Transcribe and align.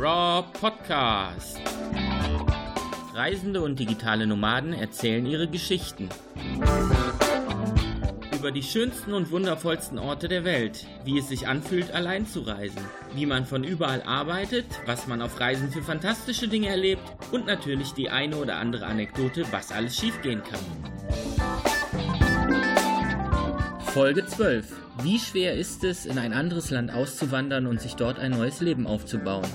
Raw 0.00 0.44
Podcast. 0.52 1.60
Reisende 3.14 3.60
und 3.62 3.80
digitale 3.80 4.28
Nomaden 4.28 4.72
erzählen 4.72 5.26
ihre 5.26 5.48
Geschichten. 5.48 6.08
Über 8.32 8.52
die 8.52 8.62
schönsten 8.62 9.12
und 9.12 9.32
wundervollsten 9.32 9.98
Orte 9.98 10.28
der 10.28 10.44
Welt, 10.44 10.86
wie 11.04 11.18
es 11.18 11.28
sich 11.28 11.48
anfühlt, 11.48 11.90
allein 11.90 12.28
zu 12.28 12.42
reisen, 12.42 12.80
wie 13.16 13.26
man 13.26 13.44
von 13.44 13.64
überall 13.64 14.02
arbeitet, 14.02 14.66
was 14.86 15.08
man 15.08 15.20
auf 15.20 15.40
Reisen 15.40 15.72
für 15.72 15.82
fantastische 15.82 16.46
Dinge 16.46 16.68
erlebt 16.68 17.02
und 17.32 17.46
natürlich 17.46 17.92
die 17.92 18.08
eine 18.08 18.36
oder 18.36 18.58
andere 18.58 18.86
Anekdote, 18.86 19.46
was 19.50 19.72
alles 19.72 19.96
schiefgehen 19.96 20.44
kann. 20.44 20.60
Folge 23.80 24.24
12. 24.24 24.76
Wie 25.02 25.18
schwer 25.18 25.54
ist 25.54 25.82
es, 25.82 26.06
in 26.06 26.18
ein 26.18 26.32
anderes 26.32 26.70
Land 26.70 26.92
auszuwandern 26.92 27.66
und 27.66 27.80
sich 27.80 27.96
dort 27.96 28.20
ein 28.20 28.30
neues 28.30 28.60
Leben 28.60 28.86
aufzubauen? 28.86 29.46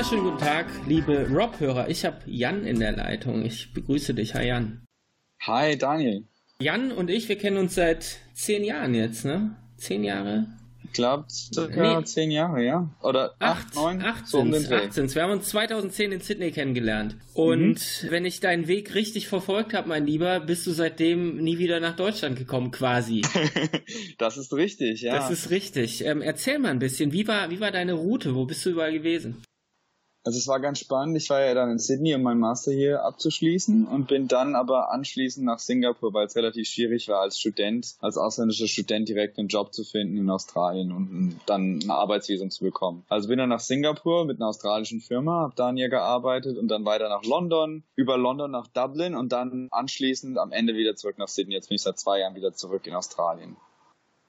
Wunderschönen 0.00 0.24
guten 0.24 0.38
Tag, 0.38 0.66
liebe 0.86 1.28
Rob-Hörer. 1.30 1.90
Ich 1.90 2.06
habe 2.06 2.20
Jan 2.24 2.64
in 2.64 2.80
der 2.80 2.92
Leitung. 2.92 3.44
Ich 3.44 3.74
begrüße 3.74 4.14
dich. 4.14 4.34
Hi 4.34 4.46
Jan. 4.46 4.86
Hi 5.42 5.76
Daniel. 5.76 6.24
Jan 6.58 6.90
und 6.90 7.10
ich, 7.10 7.28
wir 7.28 7.36
kennen 7.36 7.58
uns 7.58 7.74
seit 7.74 8.16
zehn 8.32 8.64
Jahren 8.64 8.94
jetzt, 8.94 9.26
ne? 9.26 9.56
Zehn 9.76 10.02
Jahre? 10.02 10.46
Ich 10.84 10.92
glaube, 10.92 11.26
circa 11.28 11.98
nee. 11.98 12.04
zehn 12.06 12.30
Jahre, 12.30 12.64
ja? 12.64 12.88
Oder 13.02 13.34
acht, 13.40 13.74
neun? 13.74 14.00
Acht 14.00 14.26
so 14.26 14.38
um 14.38 14.50
den 14.50 14.64
Dreh. 14.64 14.88
Wir 14.90 15.22
haben 15.22 15.32
uns 15.32 15.50
2010 15.50 16.12
in 16.12 16.20
Sydney 16.20 16.50
kennengelernt. 16.50 17.16
Und 17.34 18.02
mhm. 18.02 18.10
wenn 18.10 18.24
ich 18.24 18.40
deinen 18.40 18.68
Weg 18.68 18.94
richtig 18.94 19.28
verfolgt 19.28 19.74
habe, 19.74 19.86
mein 19.86 20.06
Lieber, 20.06 20.40
bist 20.40 20.66
du 20.66 20.70
seitdem 20.70 21.36
nie 21.36 21.58
wieder 21.58 21.78
nach 21.78 21.96
Deutschland 21.96 22.38
gekommen, 22.38 22.70
quasi. 22.70 23.20
das 24.18 24.38
ist 24.38 24.54
richtig, 24.54 25.02
ja. 25.02 25.14
Das 25.14 25.30
ist 25.30 25.50
richtig. 25.50 26.02
Ähm, 26.06 26.22
erzähl 26.22 26.58
mal 26.58 26.70
ein 26.70 26.78
bisschen, 26.78 27.12
wie 27.12 27.28
war, 27.28 27.50
wie 27.50 27.60
war 27.60 27.70
deine 27.70 27.92
Route? 27.92 28.34
Wo 28.34 28.46
bist 28.46 28.64
du 28.64 28.70
überall 28.70 28.94
gewesen? 28.94 29.42
Also 30.22 30.38
es 30.38 30.46
war 30.48 30.60
ganz 30.60 30.78
spannend. 30.78 31.16
Ich 31.16 31.30
war 31.30 31.40
ja 31.40 31.54
dann 31.54 31.70
in 31.70 31.78
Sydney, 31.78 32.14
um 32.14 32.22
meinen 32.22 32.40
Master 32.40 32.72
hier 32.72 33.02
abzuschließen 33.04 33.86
und 33.86 34.06
bin 34.06 34.28
dann 34.28 34.54
aber 34.54 34.92
anschließend 34.92 35.46
nach 35.46 35.58
Singapur, 35.58 36.12
weil 36.12 36.26
es 36.26 36.36
relativ 36.36 36.68
schwierig 36.68 37.08
war 37.08 37.20
als 37.20 37.38
Student, 37.38 37.94
als 38.00 38.18
ausländischer 38.18 38.68
Student 38.68 39.08
direkt 39.08 39.38
einen 39.38 39.48
Job 39.48 39.72
zu 39.72 39.82
finden 39.82 40.18
in 40.18 40.28
Australien 40.28 40.92
und 40.92 41.40
dann 41.46 41.80
eine 41.82 41.94
Arbeitsvisum 41.94 42.50
zu 42.50 42.64
bekommen. 42.64 43.04
Also 43.08 43.28
bin 43.28 43.38
dann 43.38 43.48
nach 43.48 43.60
Singapur 43.60 44.26
mit 44.26 44.38
einer 44.38 44.48
australischen 44.48 45.00
Firma, 45.00 45.40
habe 45.40 45.54
dann 45.56 45.78
hier 45.78 45.88
gearbeitet 45.88 46.58
und 46.58 46.68
dann 46.68 46.84
weiter 46.84 47.08
nach 47.08 47.24
London, 47.24 47.82
über 47.96 48.18
London 48.18 48.50
nach 48.50 48.66
Dublin 48.66 49.14
und 49.14 49.32
dann 49.32 49.68
anschließend 49.70 50.36
am 50.36 50.52
Ende 50.52 50.74
wieder 50.74 50.96
zurück 50.96 51.16
nach 51.16 51.28
Sydney. 51.28 51.54
Jetzt 51.54 51.68
bin 51.68 51.76
ich 51.76 51.82
seit 51.82 51.98
zwei 51.98 52.20
Jahren 52.20 52.34
wieder 52.34 52.52
zurück 52.52 52.86
in 52.86 52.94
Australien. 52.94 53.56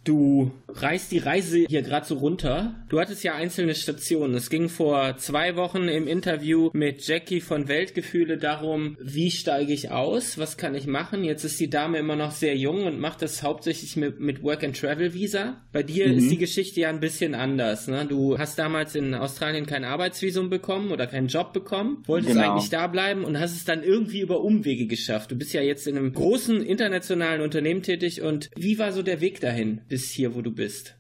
Du 0.04 0.52
reißt 0.68 1.12
die 1.12 1.20
Reise 1.20 1.66
hier 1.68 1.84
gerade 1.84 2.08
so 2.08 2.16
runter. 2.16 2.76
Du 2.90 3.00
hattest 3.00 3.24
ja 3.24 3.36
einzelne 3.36 3.76
Stationen. 3.76 4.34
Es 4.34 4.50
ging 4.50 4.68
vor 4.68 5.18
zwei 5.18 5.56
Wochen 5.56 5.88
im 5.88 6.08
Interview 6.08 6.72
mit 6.74 7.06
Jackie 7.06 7.42
von 7.42 7.68
Weltgefühle 7.68 8.38
darum, 8.38 8.98
wie 9.00 9.30
steige 9.30 9.74
ich 9.74 9.92
aus, 9.92 10.40
was 10.40 10.58
kann 10.58 10.74
ich 10.74 10.88
machen. 10.88 11.24
Jetzt 11.24 11.44
ist 11.44 11.60
die 11.60 11.70
Dame 11.70 12.00
immer 12.00 12.16
noch 12.16 12.32
sehr 12.32 12.58
jung 12.58 12.86
und 12.86 13.00
macht 13.00 13.22
das 13.22 13.44
hauptsächlich 13.44 13.96
mit, 13.96 14.20
mit 14.20 14.42
Work 14.42 14.64
and 14.64 14.80
Travel 14.80 15.14
Visa. 15.14 15.62
Bei 15.72 15.84
dir 15.84 16.08
mhm. 16.08 16.18
ist 16.18 16.32
die 16.32 16.38
Geschichte 16.38 16.82
ja 16.82 16.90
ein 16.90 17.00
bisschen 17.00 17.36
anders. 17.36 17.88
Ne? 17.88 18.06
Du 18.08 18.40
hast 18.40 18.58
damals 18.58 18.96
in 18.96 19.14
Australien 19.14 19.68
kein 19.68 19.84
Arbeitsvisum 19.84 20.50
bekommen 20.50 20.92
oder 20.92 21.06
keinen 21.06 21.28
Job 21.28 21.54
bekommen, 21.54 22.04
wolltest 22.08 22.34
genau. 22.34 22.54
eigentlich 22.54 22.72
da 22.72 22.88
bleiben 22.88 23.24
und 23.24 23.40
hast 23.40 23.56
es 23.56 23.66
dann 23.66 23.84
irgendwie 23.84 24.22
über 24.22 24.42
Umwege 24.42 24.88
geschafft. 24.88 25.32
Du 25.32 25.36
bist 25.36 25.54
ja 25.54 25.62
jetzt 25.62 25.86
in 25.86 25.98
einem 25.98 26.14
großen 26.14 26.64
internationalen 26.64 27.42
Unternehmen 27.42 27.84
tätig 27.84 28.22
und 28.22 28.50
wie 28.56 28.80
war 28.80 28.94
so 28.94 29.04
der 29.04 29.22
Weg 29.22 29.42
dahin? 29.42 29.82
Bis 29.92 30.10
hier, 30.10 30.34
wo 30.36 30.42
du 30.42 30.52
bist? 30.52 30.96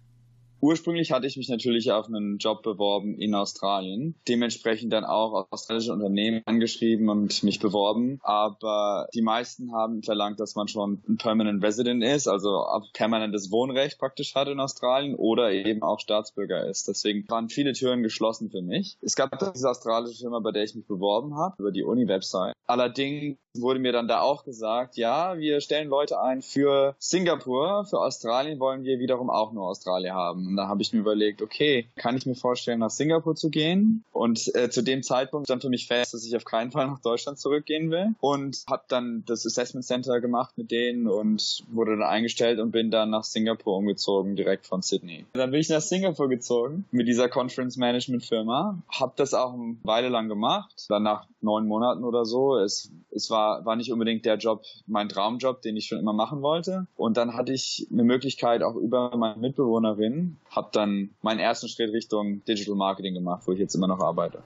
Ursprünglich 0.59 1.11
hatte 1.11 1.25
ich 1.25 1.37
mich 1.37 1.47
natürlich 1.47 1.91
auf 1.91 2.07
einen 2.07 2.37
Job 2.37 2.61
beworben 2.61 3.17
in 3.17 3.33
Australien, 3.33 4.15
dementsprechend 4.27 4.91
dann 4.93 5.05
auch 5.05 5.47
australische 5.49 5.93
Unternehmen 5.93 6.41
angeschrieben 6.45 7.09
und 7.09 7.41
mich 7.41 7.59
beworben, 7.59 8.19
aber 8.21 9.07
die 9.15 9.23
meisten 9.23 9.73
haben 9.73 10.03
verlangt, 10.03 10.39
dass 10.39 10.55
man 10.55 10.67
schon 10.67 11.01
ein 11.07 11.17
Permanent 11.17 11.63
Resident 11.63 12.03
ist, 12.03 12.27
also 12.27 12.65
permanentes 12.93 13.49
Wohnrecht 13.49 13.97
praktisch 13.97 14.35
hat 14.35 14.49
in 14.49 14.59
Australien 14.59 15.15
oder 15.15 15.51
eben 15.51 15.81
auch 15.81 15.99
Staatsbürger 15.99 16.67
ist. 16.67 16.87
Deswegen 16.87 17.27
waren 17.29 17.49
viele 17.49 17.71
Türen 17.71 18.03
geschlossen 18.03 18.51
für 18.51 18.61
mich. 18.61 18.97
Es 19.01 19.15
gab 19.15 19.31
diese 19.53 19.69
australische 19.69 20.19
Firma, 20.19 20.41
bei 20.41 20.51
der 20.51 20.63
ich 20.63 20.75
mich 20.75 20.85
beworben 20.85 21.37
habe, 21.37 21.55
über 21.57 21.71
die 21.71 21.83
Uni-Website. 21.83 22.53
Allerdings 22.67 23.37
wurde 23.55 23.79
mir 23.79 23.91
dann 23.91 24.07
da 24.07 24.21
auch 24.21 24.43
gesagt, 24.43 24.97
ja, 24.97 25.37
wir 25.37 25.61
stellen 25.61 25.89
Leute 25.89 26.21
ein 26.21 26.41
für 26.41 26.95
Singapur, 26.99 27.85
für 27.85 27.99
Australien 27.99 28.59
wollen 28.59 28.83
wir 28.83 28.99
wiederum 28.99 29.29
auch 29.29 29.51
nur 29.51 29.67
Australien 29.67 30.13
haben. 30.13 30.47
Und 30.47 30.55
da 30.55 30.67
habe 30.67 30.81
ich 30.81 30.93
mir 30.93 30.99
überlegt, 30.99 31.41
okay, 31.41 31.87
kann 31.95 32.17
ich 32.17 32.25
mir 32.25 32.35
vorstellen, 32.35 32.79
nach 32.79 32.89
Singapur 32.89 33.35
zu 33.35 33.49
gehen? 33.49 34.03
Und 34.11 34.53
äh, 34.55 34.69
zu 34.69 34.81
dem 34.81 35.03
Zeitpunkt 35.03 35.47
stand 35.47 35.61
für 35.61 35.69
mich 35.69 35.87
fest, 35.87 36.13
dass 36.13 36.25
ich 36.25 36.35
auf 36.35 36.45
keinen 36.45 36.71
Fall 36.71 36.87
nach 36.87 36.99
Deutschland 36.99 37.39
zurückgehen 37.39 37.91
will. 37.91 38.15
Und 38.19 38.63
habe 38.69 38.83
dann 38.87 39.23
das 39.25 39.45
Assessment 39.45 39.85
Center 39.85 40.21
gemacht 40.21 40.57
mit 40.57 40.71
denen 40.71 41.07
und 41.07 41.63
wurde 41.71 41.97
dann 41.97 42.07
eingestellt 42.07 42.59
und 42.59 42.71
bin 42.71 42.91
dann 42.91 43.09
nach 43.09 43.23
Singapur 43.23 43.75
umgezogen, 43.77 44.35
direkt 44.35 44.65
von 44.65 44.81
Sydney. 44.81 45.25
Dann 45.33 45.51
bin 45.51 45.59
ich 45.59 45.69
nach 45.69 45.81
Singapur 45.81 46.29
gezogen 46.29 46.85
mit 46.91 47.07
dieser 47.07 47.29
Conference 47.29 47.77
Management 47.77 48.25
Firma. 48.25 48.77
Habe 48.89 49.13
das 49.15 49.33
auch 49.33 49.53
eine 49.53 49.77
Weile 49.83 50.09
lang 50.09 50.29
gemacht. 50.29 50.85
Dann 50.89 51.03
nach 51.03 51.25
neun 51.41 51.67
Monaten 51.67 52.03
oder 52.03 52.25
so. 52.25 52.57
Es, 52.57 52.91
es 53.11 53.29
war, 53.29 53.40
war 53.63 53.75
nicht 53.75 53.91
unbedingt 53.91 54.25
der 54.25 54.37
Job, 54.37 54.63
mein 54.87 55.09
Traumjob, 55.09 55.61
den 55.61 55.77
ich 55.77 55.87
schon 55.87 55.99
immer 55.99 56.13
machen 56.13 56.41
wollte. 56.41 56.87
Und 56.95 57.17
dann 57.17 57.33
hatte 57.33 57.53
ich 57.53 57.87
eine 57.91 58.03
Möglichkeit 58.03 58.63
auch 58.63 58.75
über 58.75 59.15
meine 59.17 59.39
Mitbewohnerin, 59.39 60.37
habe 60.49 60.69
dann 60.71 61.11
meinen 61.21 61.39
ersten 61.39 61.67
Schritt 61.67 61.91
Richtung 61.93 62.43
Digital 62.45 62.75
Marketing 62.75 63.13
gemacht, 63.13 63.43
wo 63.45 63.51
ich 63.51 63.59
jetzt 63.59 63.75
immer 63.75 63.87
noch 63.87 63.99
arbeite. 63.99 64.43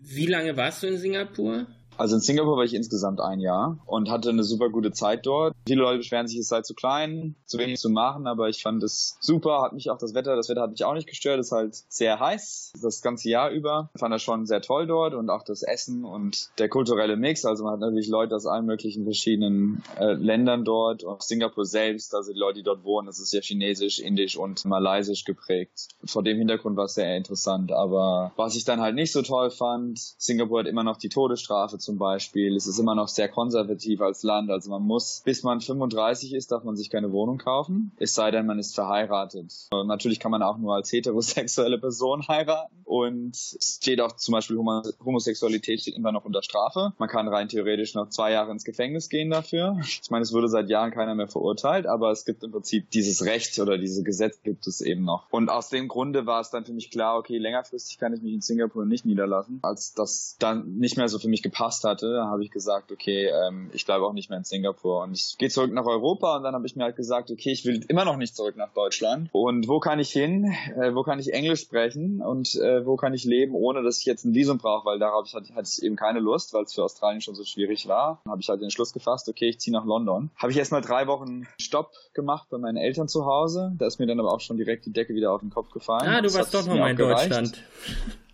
Wie 0.00 0.26
lange 0.26 0.56
warst 0.56 0.82
du 0.82 0.86
in 0.86 0.98
Singapur? 0.98 1.66
Also 1.98 2.16
in 2.16 2.20
Singapur 2.20 2.56
war 2.56 2.64
ich 2.64 2.74
insgesamt 2.74 3.20
ein 3.20 3.40
Jahr 3.40 3.78
und 3.86 4.10
hatte 4.10 4.28
eine 4.28 4.44
super 4.44 4.68
gute 4.68 4.92
Zeit 4.92 5.24
dort. 5.24 5.54
Viele 5.66 5.80
Leute 5.80 5.98
beschweren 5.98 6.26
sich, 6.28 6.38
es 6.38 6.48
sei 6.48 6.60
zu 6.60 6.74
klein, 6.74 7.36
zu 7.46 7.58
wenig 7.58 7.78
zu 7.78 7.88
machen, 7.88 8.26
aber 8.26 8.48
ich 8.48 8.62
fand 8.62 8.82
es 8.82 9.16
super, 9.20 9.62
hat 9.62 9.72
mich 9.72 9.88
auch 9.90 9.98
das 9.98 10.12
Wetter, 10.12 10.36
das 10.36 10.48
Wetter 10.48 10.62
hat 10.62 10.72
mich 10.72 10.84
auch 10.84 10.92
nicht 10.92 11.08
gestört, 11.08 11.40
es 11.40 11.46
ist 11.46 11.52
halt 11.52 11.74
sehr 11.88 12.20
heiß, 12.20 12.72
das 12.82 13.00
ganze 13.00 13.30
Jahr 13.30 13.50
über. 13.50 13.90
Ich 13.94 14.00
fand 14.00 14.12
das 14.12 14.22
schon 14.22 14.44
sehr 14.46 14.60
toll 14.60 14.86
dort 14.86 15.14
und 15.14 15.30
auch 15.30 15.42
das 15.42 15.62
Essen 15.62 16.04
und 16.04 16.50
der 16.58 16.68
kulturelle 16.68 17.16
Mix, 17.16 17.44
also 17.46 17.64
man 17.64 17.74
hat 17.74 17.80
natürlich 17.80 18.08
Leute 18.08 18.36
aus 18.36 18.46
allen 18.46 18.66
möglichen 18.66 19.04
verschiedenen 19.04 19.82
äh, 19.98 20.12
Ländern 20.12 20.64
dort 20.64 21.02
und 21.02 21.22
Singapur 21.22 21.64
selbst, 21.64 22.14
also 22.14 22.32
die 22.32 22.38
Leute, 22.38 22.58
die 22.58 22.64
dort 22.64 22.84
wohnen, 22.84 23.06
das 23.06 23.20
ist 23.20 23.32
ja 23.32 23.40
chinesisch, 23.40 24.00
indisch 24.00 24.36
und 24.36 24.64
malaysisch 24.66 25.24
geprägt. 25.24 25.88
Vor 26.04 26.22
dem 26.22 26.36
Hintergrund 26.36 26.76
war 26.76 26.84
es 26.84 26.94
sehr 26.94 27.16
interessant, 27.16 27.72
aber 27.72 28.32
was 28.36 28.54
ich 28.54 28.64
dann 28.64 28.80
halt 28.80 28.94
nicht 28.94 29.12
so 29.12 29.22
toll 29.22 29.50
fand, 29.50 29.98
Singapur 30.18 30.60
hat 30.60 30.66
immer 30.66 30.84
noch 30.84 30.98
die 30.98 31.08
Todesstrafe 31.08 31.78
zum 31.86 31.98
Beispiel. 31.98 32.54
Es 32.56 32.66
ist 32.66 32.78
immer 32.78 32.94
noch 32.94 33.08
sehr 33.08 33.28
konservativ 33.28 34.02
als 34.02 34.22
Land. 34.22 34.50
Also 34.50 34.70
man 34.70 34.82
muss, 34.82 35.22
bis 35.24 35.42
man 35.42 35.60
35 35.60 36.34
ist, 36.34 36.52
darf 36.52 36.64
man 36.64 36.76
sich 36.76 36.90
keine 36.90 37.12
Wohnung 37.12 37.38
kaufen. 37.38 37.92
Es 37.98 38.14
sei 38.14 38.30
denn, 38.30 38.44
man 38.44 38.58
ist 38.58 38.74
verheiratet. 38.74 39.68
Und 39.70 39.86
natürlich 39.86 40.20
kann 40.20 40.32
man 40.32 40.42
auch 40.42 40.58
nur 40.58 40.74
als 40.74 40.92
heterosexuelle 40.92 41.78
Person 41.78 42.26
heiraten. 42.28 42.74
Und 42.84 43.34
es 43.34 43.78
steht 43.80 44.00
auch 44.00 44.12
zum 44.12 44.32
Beispiel 44.32 44.56
Homosexualität 44.56 45.80
steht 45.80 45.96
immer 45.96 46.12
noch 46.12 46.24
unter 46.24 46.42
Strafe. 46.42 46.92
Man 46.98 47.08
kann 47.08 47.28
rein 47.28 47.48
theoretisch 47.48 47.94
noch 47.94 48.08
zwei 48.08 48.32
Jahre 48.32 48.50
ins 48.50 48.64
Gefängnis 48.64 49.08
gehen 49.08 49.30
dafür. 49.30 49.76
Ich 49.82 50.10
meine, 50.10 50.22
es 50.22 50.32
wurde 50.32 50.48
seit 50.48 50.68
Jahren 50.68 50.90
keiner 50.90 51.14
mehr 51.14 51.28
verurteilt, 51.28 51.86
aber 51.86 52.10
es 52.10 52.24
gibt 52.24 52.42
im 52.42 52.50
Prinzip 52.50 52.90
dieses 52.90 53.24
Recht 53.24 53.58
oder 53.58 53.78
diese 53.78 54.02
Gesetz 54.02 54.40
gibt 54.42 54.66
es 54.66 54.80
eben 54.80 55.04
noch. 55.04 55.26
Und 55.30 55.50
aus 55.50 55.68
dem 55.68 55.88
Grunde 55.88 56.26
war 56.26 56.40
es 56.40 56.50
dann 56.50 56.64
für 56.64 56.72
mich 56.72 56.90
klar, 56.90 57.16
okay, 57.18 57.38
längerfristig 57.38 57.98
kann 57.98 58.12
ich 58.12 58.22
mich 58.22 58.34
in 58.34 58.40
Singapur 58.40 58.84
nicht 58.86 59.04
niederlassen, 59.04 59.60
als 59.62 59.94
das 59.94 60.36
dann 60.38 60.76
nicht 60.78 60.96
mehr 60.96 61.08
so 61.08 61.18
für 61.18 61.28
mich 61.28 61.42
gepasst 61.42 61.75
gepasst 61.76 61.84
hatte, 61.84 62.24
habe 62.24 62.44
ich 62.44 62.50
gesagt, 62.50 62.92
okay, 62.92 63.26
ähm, 63.26 63.70
ich 63.72 63.84
bleibe 63.84 64.04
auch 64.04 64.12
nicht 64.12 64.30
mehr 64.30 64.38
in 64.38 64.44
Singapur 64.44 65.02
und 65.02 65.12
ich 65.12 65.36
gehe 65.38 65.48
zurück 65.48 65.72
nach 65.72 65.86
Europa 65.86 66.36
und 66.36 66.42
dann 66.42 66.54
habe 66.54 66.66
ich 66.66 66.76
mir 66.76 66.84
halt 66.84 66.96
gesagt, 66.96 67.30
okay, 67.30 67.50
ich 67.50 67.64
will 67.64 67.84
immer 67.88 68.04
noch 68.04 68.16
nicht 68.16 68.36
zurück 68.36 68.56
nach 68.56 68.72
Deutschland 68.72 69.28
und 69.32 69.68
wo 69.68 69.80
kann 69.80 69.98
ich 69.98 70.10
hin, 70.10 70.52
äh, 70.76 70.94
wo 70.94 71.02
kann 71.02 71.18
ich 71.18 71.32
Englisch 71.32 71.60
sprechen 71.60 72.22
und 72.22 72.54
äh, 72.56 72.84
wo 72.86 72.96
kann 72.96 73.14
ich 73.14 73.24
leben, 73.24 73.54
ohne 73.54 73.82
dass 73.82 73.98
ich 73.98 74.06
jetzt 74.06 74.24
ein 74.24 74.34
Visum 74.34 74.58
brauche, 74.58 74.86
weil 74.86 74.98
darauf 74.98 75.32
hatte, 75.32 75.54
hatte 75.54 75.68
ich 75.70 75.82
eben 75.82 75.96
keine 75.96 76.20
Lust, 76.20 76.54
weil 76.54 76.64
es 76.64 76.74
für 76.74 76.84
Australien 76.84 77.20
schon 77.20 77.34
so 77.34 77.44
schwierig 77.44 77.88
war. 77.88 78.20
Dann 78.24 78.32
habe 78.32 78.40
ich 78.40 78.48
halt 78.48 78.60
den 78.60 78.70
Schluss 78.70 78.92
gefasst, 78.92 79.28
okay, 79.28 79.48
ich 79.48 79.60
ziehe 79.60 79.76
nach 79.76 79.84
London. 79.84 80.30
Habe 80.36 80.52
ich 80.52 80.58
erstmal 80.58 80.82
drei 80.82 81.06
Wochen 81.06 81.46
Stopp 81.60 81.92
gemacht 82.14 82.48
bei 82.50 82.58
meinen 82.58 82.76
Eltern 82.76 83.08
zu 83.08 83.26
Hause. 83.26 83.72
Da 83.78 83.86
ist 83.86 83.98
mir 83.98 84.06
dann 84.06 84.20
aber 84.20 84.32
auch 84.32 84.40
schon 84.40 84.56
direkt 84.56 84.86
die 84.86 84.92
Decke 84.92 85.14
wieder 85.14 85.32
auf 85.32 85.40
den 85.40 85.50
Kopf 85.50 85.70
gefallen. 85.70 86.08
Ah, 86.08 86.20
du 86.20 86.32
warst 86.32 86.54
doch 86.54 86.66
noch 86.66 86.76
mal 86.76 86.90
in 86.90 86.96
Deutschland. 86.96 87.62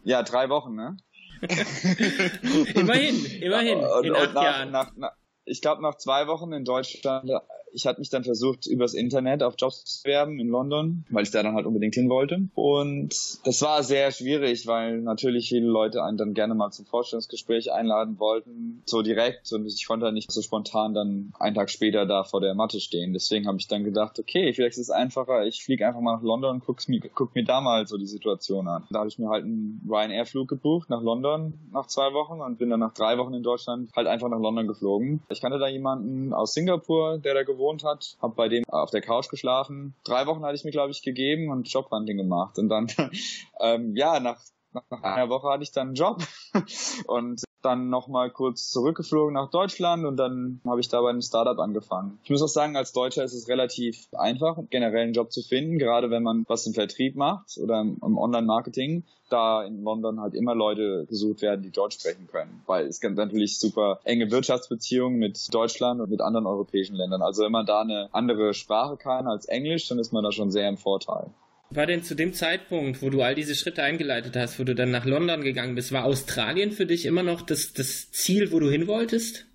Ja, 0.05 0.23
drei 0.23 0.49
Wochen, 0.49 0.75
ne? 0.75 0.97
immerhin, 2.75 3.25
immerhin. 3.43 3.79
Und, 3.81 4.05
in 4.05 4.15
acht 4.15 4.35
nach, 4.35 4.43
Jahren. 4.43 4.71
Nach, 4.71 4.97
nach, 4.97 5.12
ich 5.44 5.61
glaube, 5.61 5.83
nach 5.83 5.97
zwei 5.97 6.27
Wochen 6.27 6.53
in 6.53 6.65
Deutschland 6.65 7.31
Ich 7.73 7.87
hatte 7.87 8.01
mich 8.01 8.11
dann 8.11 8.25
versucht, 8.25 8.67
übers 8.67 8.95
Internet 8.95 9.43
auf 9.43 9.55
Jobs 9.59 9.85
zu 9.85 10.03
bewerben 10.03 10.39
in 10.39 10.49
London, 10.49 11.05
weil 11.11 11.25
ich 11.25 11.31
da 11.31 11.43
dann 11.43 11.55
halt 11.55 11.67
unbedingt 11.67 11.95
hin 11.95 12.09
wollte. 12.09 12.49
Und 12.55 13.15
das 13.45 13.63
war 13.63 13.83
sehr 13.83 14.11
schwierig, 14.13 14.67
weil 14.67 15.01
natürlich 15.01 15.49
viele 15.49 15.67
Leute 15.67 16.03
einen 16.03 16.17
dann 16.17 16.35
gerne 16.35 16.55
mal 16.55 16.71
zum 16.71 16.87
Vorstellungsgespräch 16.87 17.73
einladen 17.73 18.19
wollten, 18.19 18.83
so 18.85 19.03
direkt. 19.03 19.53
Und 19.53 19.67
ich 19.67 19.87
konnte 19.87 20.07
halt 20.07 20.15
nicht 20.15 20.31
so 20.31 20.43
spontan 20.43 20.95
dann 20.95 21.33
einen 21.39 21.55
Tag 21.55 21.71
später 21.71 22.07
da 22.07 22.25
vor 22.25 22.41
der 22.41 22.55
Matte 22.55 22.81
stehen. 22.81 23.13
Deswegen 23.13 23.47
habe 23.47 23.59
ich 23.59 23.69
dann 23.69 23.85
gedacht, 23.85 24.19
okay, 24.19 24.53
vielleicht 24.53 24.77
ist 24.77 24.89
es 24.89 24.91
einfacher, 24.91 25.47
ich 25.47 25.65
fliege 25.65 25.87
einfach 25.87 26.01
mal 26.01 26.17
nach 26.17 26.23
London 26.23 26.57
und 26.57 26.65
guck 26.65 26.87
mir, 26.89 27.01
guck 27.15 27.35
mir 27.35 27.45
da 27.45 27.61
mal 27.61 27.87
so 27.87 27.97
die 27.97 28.07
Situation 28.07 28.69
an. 28.69 28.85
Da 28.91 29.01
habe 29.01 29.09
ich 29.09 29.19
mir 29.19 29.29
halt 29.29 29.45
einen 29.45 29.81
Ryanair-Flug 29.89 30.49
gebucht 30.49 30.91
nach 30.91 31.03
London 31.03 31.55
nach 31.73 31.87
zwei 31.87 32.13
Wochen 32.13 32.41
und 32.41 32.59
bin 32.59 32.71
dann 32.71 32.81
nach 32.81 32.95
drei 32.95 33.19
Wochen 33.19 33.35
in 33.35 33.43
Deutschland 33.43 33.91
halt 33.95 34.07
einfach 34.07 34.29
nach 34.29 34.41
London 34.41 34.67
geflogen. 34.67 35.23
Ich 35.29 35.41
kannte 35.41 35.59
da 35.59 35.69
jemanden 35.69 36.33
aus 36.33 36.55
Singapur, 36.55 37.19
der 37.19 37.35
da 37.35 37.43
gewohnt 37.43 37.62
hat, 37.85 38.17
habe 38.20 38.35
bei 38.35 38.49
dem 38.49 38.64
auf 38.69 38.91
der 38.91 39.00
Couch 39.00 39.29
geschlafen. 39.29 39.94
Drei 40.05 40.26
Wochen 40.26 40.44
hatte 40.44 40.55
ich 40.55 40.64
mir, 40.64 40.70
glaube 40.70 40.91
ich, 40.91 41.03
gegeben 41.03 41.50
und 41.50 41.69
Jobhunting 41.73 42.17
gemacht. 42.17 42.59
Und 42.59 42.69
dann, 42.69 42.88
ähm, 43.61 43.97
ja, 43.97 44.20
nach 44.20 44.41
nach 44.73 45.03
einer 45.03 45.29
Woche 45.29 45.49
hatte 45.49 45.63
ich 45.63 45.73
dann 45.73 45.89
einen 45.89 45.95
Job 45.95 46.23
und 47.07 47.43
dann 47.63 47.89
nochmal 47.89 48.31
kurz 48.31 48.71
zurückgeflogen 48.71 49.35
nach 49.35 49.51
Deutschland 49.51 50.05
und 50.05 50.17
dann 50.17 50.61
habe 50.67 50.81
ich 50.81 50.89
da 50.89 51.01
bei 51.01 51.11
einem 51.11 51.23
Startup 51.23 51.59
angefangen. 51.59 52.19
Ich 52.25 52.31
muss 52.31 52.43
auch 52.43 52.49
sagen, 52.49 52.77
als 52.77 52.93
Deutscher 52.93 53.25
ist 53.25 53.35
es 53.35 53.49
relativ 53.49 54.09
einfach, 54.13 54.59
generell 54.71 55.05
einen 55.05 55.13
Job 55.13 55.33
zu 55.33 55.43
finden, 55.43 55.79
gerade 55.79 56.11
wenn 56.11 56.23
man 56.23 56.45
was 56.49 56.67
im 56.67 56.75
Vertrieb 56.75 57.17
macht 57.17 57.59
oder 57.59 57.81
im 57.81 58.19
Online-Marketing, 58.19 59.05
da 59.29 59.63
in 59.63 59.83
London 59.83 60.21
halt 60.21 60.35
immer 60.35 60.55
Leute 60.55 61.07
gesucht 61.09 61.41
werden, 61.41 61.63
die 61.63 61.71
Deutsch 61.71 61.99
sprechen 61.99 62.27
können, 62.27 62.63
weil 62.67 62.87
es 62.87 63.01
gibt 63.01 63.17
natürlich 63.17 63.59
super 63.59 64.01
enge 64.05 64.31
Wirtschaftsbeziehungen 64.31 65.19
mit 65.19 65.53
Deutschland 65.55 66.01
und 66.01 66.11
mit 66.11 66.21
anderen 66.21 66.47
europäischen 66.47 66.97
Ländern. 66.97 67.23
Also 67.23 67.45
wenn 67.45 67.53
man 67.53 67.65
da 67.65 67.81
eine 67.81 68.09
andere 68.13 68.53
Sprache 68.53 68.97
kann 68.97 69.27
als 69.27 69.47
Englisch, 69.47 69.89
dann 69.89 69.99
ist 69.99 70.13
man 70.13 70.25
da 70.25 70.33
schon 70.33 70.51
sehr 70.51 70.69
im 70.69 70.77
Vorteil 70.77 71.31
war 71.75 71.87
denn 71.87 72.03
zu 72.03 72.15
dem 72.15 72.33
Zeitpunkt, 72.35 73.03
wo 73.03 73.11
du 73.11 73.23
all 73.23 73.35
diese 73.35 73.55
Schritte 73.55 73.83
eingeleitet 73.83 74.37
hast, 74.37 74.59
wo 74.59 74.65
du 74.65 74.75
dann 74.75 74.91
nach 74.91 75.05
London 75.05 75.43
gegangen 75.43 75.75
bist, 75.75 75.93
war 75.93 76.05
Australien 76.05 76.73
für 76.73 76.87
dich 76.87 77.07
immer 77.07 77.23
noch 77.23 77.43
das, 77.43 77.73
das 77.73 78.11
Ziel, 78.11 78.53
wo 78.53 78.61
du 78.61 78.71
hin 78.71 78.87
wolltest? 78.87 79.47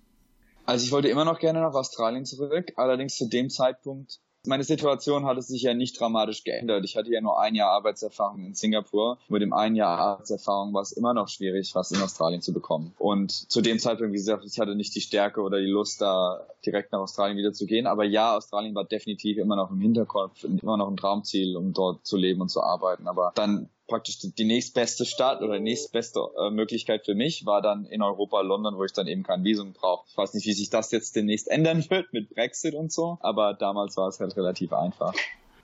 Also 0.66 0.84
ich 0.84 0.92
wollte 0.92 1.08
immer 1.08 1.24
noch 1.24 1.38
gerne 1.38 1.60
nach 1.60 1.74
Australien 1.74 2.24
zurück, 2.24 2.72
allerdings 2.76 3.16
zu 3.16 3.26
dem 3.26 3.50
Zeitpunkt 3.50 4.20
meine 4.46 4.64
Situation 4.64 5.26
hatte 5.26 5.42
sich 5.42 5.62
ja 5.62 5.74
nicht 5.74 6.00
dramatisch 6.00 6.44
geändert. 6.44 6.84
Ich 6.84 6.96
hatte 6.96 7.12
ja 7.12 7.20
nur 7.20 7.40
ein 7.40 7.54
Jahr 7.54 7.70
Arbeitserfahrung 7.70 8.44
in 8.46 8.54
Singapur. 8.54 9.18
Mit 9.28 9.42
dem 9.42 9.52
ein 9.52 9.74
Jahr 9.74 9.98
Arbeitserfahrung 9.98 10.72
war 10.72 10.82
es 10.82 10.92
immer 10.92 11.12
noch 11.12 11.28
schwierig, 11.28 11.74
was 11.74 11.90
in 11.90 12.00
Australien 12.00 12.40
zu 12.40 12.52
bekommen. 12.52 12.94
Und 12.98 13.30
zu 13.30 13.60
dem 13.60 13.78
Zeitpunkt, 13.78 14.12
wie 14.12 14.16
gesagt, 14.16 14.44
ich 14.44 14.58
hatte 14.58 14.74
nicht 14.74 14.94
die 14.94 15.00
Stärke 15.00 15.42
oder 15.42 15.58
die 15.58 15.66
Lust, 15.66 16.00
da 16.00 16.46
direkt 16.70 16.92
nach 16.92 17.00
Australien 17.00 17.36
wieder 17.36 17.52
zu 17.52 17.66
gehen. 17.66 17.86
Aber 17.86 18.04
ja, 18.04 18.36
Australien 18.36 18.74
war 18.74 18.84
definitiv 18.84 19.38
immer 19.38 19.56
noch 19.56 19.70
im 19.70 19.80
Hinterkopf, 19.80 20.44
immer 20.44 20.76
noch 20.76 20.88
ein 20.88 20.96
Traumziel, 20.96 21.56
um 21.56 21.72
dort 21.72 22.06
zu 22.06 22.16
leben 22.16 22.40
und 22.40 22.48
zu 22.48 22.62
arbeiten. 22.62 23.08
Aber 23.08 23.32
dann 23.34 23.68
praktisch 23.86 24.18
die 24.20 24.44
nächstbeste 24.44 25.06
Stadt 25.06 25.40
oder 25.40 25.54
die 25.54 25.64
nächstbeste 25.64 26.20
äh, 26.38 26.50
Möglichkeit 26.50 27.06
für 27.06 27.14
mich 27.14 27.46
war 27.46 27.62
dann 27.62 27.86
in 27.86 28.02
Europa 28.02 28.40
London, 28.42 28.76
wo 28.76 28.84
ich 28.84 28.92
dann 28.92 29.06
eben 29.06 29.22
kein 29.22 29.42
Visum 29.44 29.72
brauche. 29.72 30.06
Ich 30.10 30.16
weiß 30.16 30.34
nicht, 30.34 30.46
wie 30.46 30.52
sich 30.52 30.70
das 30.70 30.92
jetzt 30.92 31.16
demnächst 31.16 31.48
ändern 31.48 31.84
wird 31.90 32.12
mit 32.12 32.30
Brexit 32.30 32.74
und 32.74 32.92
so, 32.92 33.18
aber 33.20 33.54
damals 33.54 33.96
war 33.96 34.08
es 34.08 34.20
halt 34.20 34.36
relativ 34.36 34.72
einfach. 34.72 35.14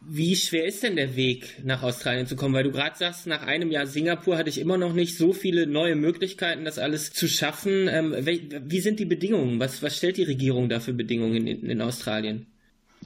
Wie 0.06 0.36
schwer 0.36 0.66
ist 0.66 0.82
denn 0.82 0.96
der 0.96 1.16
Weg 1.16 1.62
nach 1.64 1.82
Australien 1.82 2.26
zu 2.26 2.36
kommen? 2.36 2.54
Weil 2.54 2.64
du 2.64 2.72
gerade 2.72 2.96
sagst, 2.96 3.26
nach 3.26 3.42
einem 3.42 3.70
Jahr 3.70 3.86
Singapur 3.86 4.36
hatte 4.36 4.50
ich 4.50 4.60
immer 4.60 4.76
noch 4.76 4.92
nicht 4.92 5.16
so 5.16 5.32
viele 5.32 5.66
neue 5.66 5.96
Möglichkeiten, 5.96 6.64
das 6.64 6.78
alles 6.78 7.12
zu 7.12 7.26
schaffen. 7.26 7.88
Ähm, 7.88 8.14
wie 8.16 8.80
sind 8.80 9.00
die 9.00 9.06
Bedingungen? 9.06 9.60
Was, 9.60 9.82
was 9.82 9.96
stellt 9.96 10.16
die 10.18 10.24
Regierung 10.24 10.68
da 10.68 10.80
für 10.80 10.92
Bedingungen 10.92 11.46
in, 11.46 11.70
in 11.70 11.80
Australien? 11.80 12.46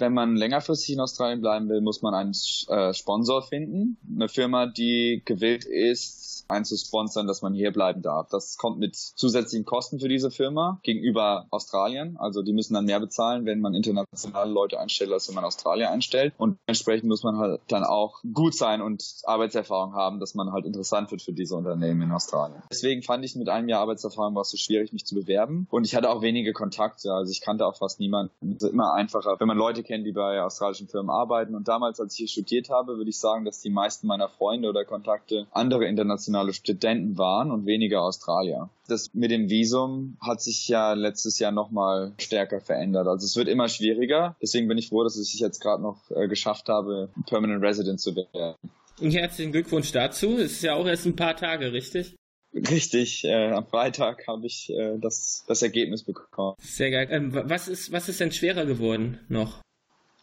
wenn 0.01 0.15
man 0.15 0.37
längerfristig 0.37 0.95
in 0.95 1.01
Australien 1.01 1.41
bleiben 1.41 1.69
will, 1.69 1.81
muss 1.81 2.03
man 2.03 2.15
einen 2.15 2.33
äh, 2.69 2.95
Sponsor 2.95 3.43
finden. 3.43 3.97
Eine 4.15 4.29
Firma, 4.29 4.67
die 4.67 5.23
gewillt 5.25 5.65
ist, 5.65 6.28
einzusponsern, 6.49 7.27
dass 7.27 7.43
man 7.43 7.55
hier 7.55 7.73
bleiben 7.73 8.03
darf. 8.03 8.29
Das 8.31 8.57
kommt 8.57 8.79
mit 8.79 8.97
zusätzlichen 8.97 9.65
Kosten 9.65 10.01
für 10.01 10.09
diese 10.09 10.31
Firma 10.31 10.81
gegenüber 10.83 11.47
Australien. 11.51 12.17
Also 12.19 12.43
die 12.43 12.53
müssen 12.53 12.75
dann 12.75 12.87
mehr 12.87 13.01
bezahlen, 13.01 13.45
wenn 13.45 13.61
man 13.61 13.75
internationale 13.75 14.51
Leute 14.51 14.81
einstellt, 14.81 15.13
als 15.13 15.29
wenn 15.29 15.35
man 15.35 15.45
Australier 15.45 15.91
einstellt. 15.91 16.35
Und 16.39 16.59
entsprechend 16.67 17.09
muss 17.09 17.23
man 17.23 17.39
halt 17.39 17.61
dann 17.69 17.85
auch 17.85 18.23
gut 18.33 18.55
sein 18.55 18.81
und 18.81 19.05
Arbeitserfahrung 19.25 19.95
haben, 19.95 20.21
dass 20.21 20.35
man 20.35 20.53
halt 20.53 20.65
interessant 20.65 21.11
wird 21.11 21.23
für 21.23 21.33
diese 21.33 21.55
Unternehmen 21.55 22.03
in 22.03 22.13
Australien. 22.13 22.63
Deswegen 22.71 23.03
fand 23.03 23.25
ich 23.25 23.37
mit 23.37 23.49
einem 23.49 23.69
Jahr 23.69 23.83
Arbeitserfahrung 23.83 24.35
war 24.35 24.43
es 24.43 24.51
so 24.51 24.57
schwierig, 24.57 24.93
mich 24.93 25.05
zu 25.05 25.15
bewerben. 25.15 25.67
Und 25.71 25.85
ich 25.85 25.95
hatte 25.95 26.11
auch 26.11 26.23
wenige 26.23 26.53
Kontakte. 26.53 27.13
Also 27.13 27.31
ich 27.31 27.41
kannte 27.41 27.67
auch 27.67 27.77
fast 27.77 28.01
niemanden. 28.01 28.33
Es 28.57 28.63
ist 28.63 28.73
immer 28.73 28.93
einfacher, 28.95 29.37
wenn 29.39 29.49
man 29.49 29.59
Leute 29.59 29.83
kennt, 29.83 30.07
die 30.07 30.13
bei 30.13 30.43
australischen 30.43 30.89
Firmen 30.89 31.11
arbeiten. 31.11 31.55
Und 31.55 31.69
damals, 31.69 32.01
als 32.01 32.15
ich 32.15 32.19
hier 32.19 32.29
studiert 32.29 32.71
habe, 32.71 32.97
würde 32.97 33.11
ich 33.11 33.19
sagen, 33.19 33.45
dass 33.45 33.61
die 33.61 33.71
meisten 33.71 34.07
meiner 34.07 34.29
Freunde 34.29 34.69
oder 34.69 34.85
Kontakte 34.85 35.47
andere 35.53 35.87
internationale 35.87 36.38
internationale 36.39 36.53
Studenten 36.53 37.19
waren 37.19 37.51
und 37.51 37.67
weniger 37.67 38.03
Australier. 38.03 38.71
Das 38.87 39.13
mit 39.15 39.31
dem 39.31 39.51
Visum 39.51 40.17
hat 40.21 40.41
sich 40.41 40.69
ja 40.69 40.95
letztes 40.95 41.39
Jahr 41.39 41.53
nochmal 41.53 42.13
stärker 42.19 42.61
verändert. 42.61 43.07
Also 43.07 43.25
es 43.25 43.37
wird 43.37 43.49
immer 43.49 43.69
schwieriger. 43.69 44.37
Deswegen 44.43 44.69
bin 44.69 44.79
ich 44.79 44.89
froh, 44.89 45.05
dass 45.05 45.17
ich 45.17 45.35
es 45.35 45.41
jetzt 45.41 45.61
gerade 45.61 45.83
noch 45.83 46.11
äh, 46.11 46.29
geschafft 46.29 46.69
habe, 46.69 47.11
Permanent 47.27 47.63
Resident 47.63 48.01
zu 48.01 48.15
werden. 48.15 48.57
Herzlichen 49.01 49.53
Glückwunsch 49.53 49.93
dazu. 49.93 50.39
Es 50.39 50.53
ist 50.53 50.63
ja 50.63 50.75
auch 50.75 50.87
erst 50.87 51.07
ein 51.07 51.17
paar 51.17 51.37
Tage, 51.37 51.73
richtig? 51.73 52.17
Richtig, 52.55 53.25
äh, 53.25 53.51
am 53.51 53.67
Freitag 53.67 54.27
habe 54.27 54.47
ich 54.47 54.71
äh, 54.71 54.97
das, 54.99 55.45
das 55.47 55.63
Ergebnis 55.63 56.03
bekommen. 56.03 56.57
Sehr 56.59 56.91
geil. 56.91 57.09
Ähm, 57.11 57.31
was, 57.33 57.69
ist, 57.69 57.93
was 57.93 58.09
ist 58.09 58.21
denn 58.21 58.33
schwerer 58.33 58.65
geworden 58.65 59.21
noch? 59.29 59.61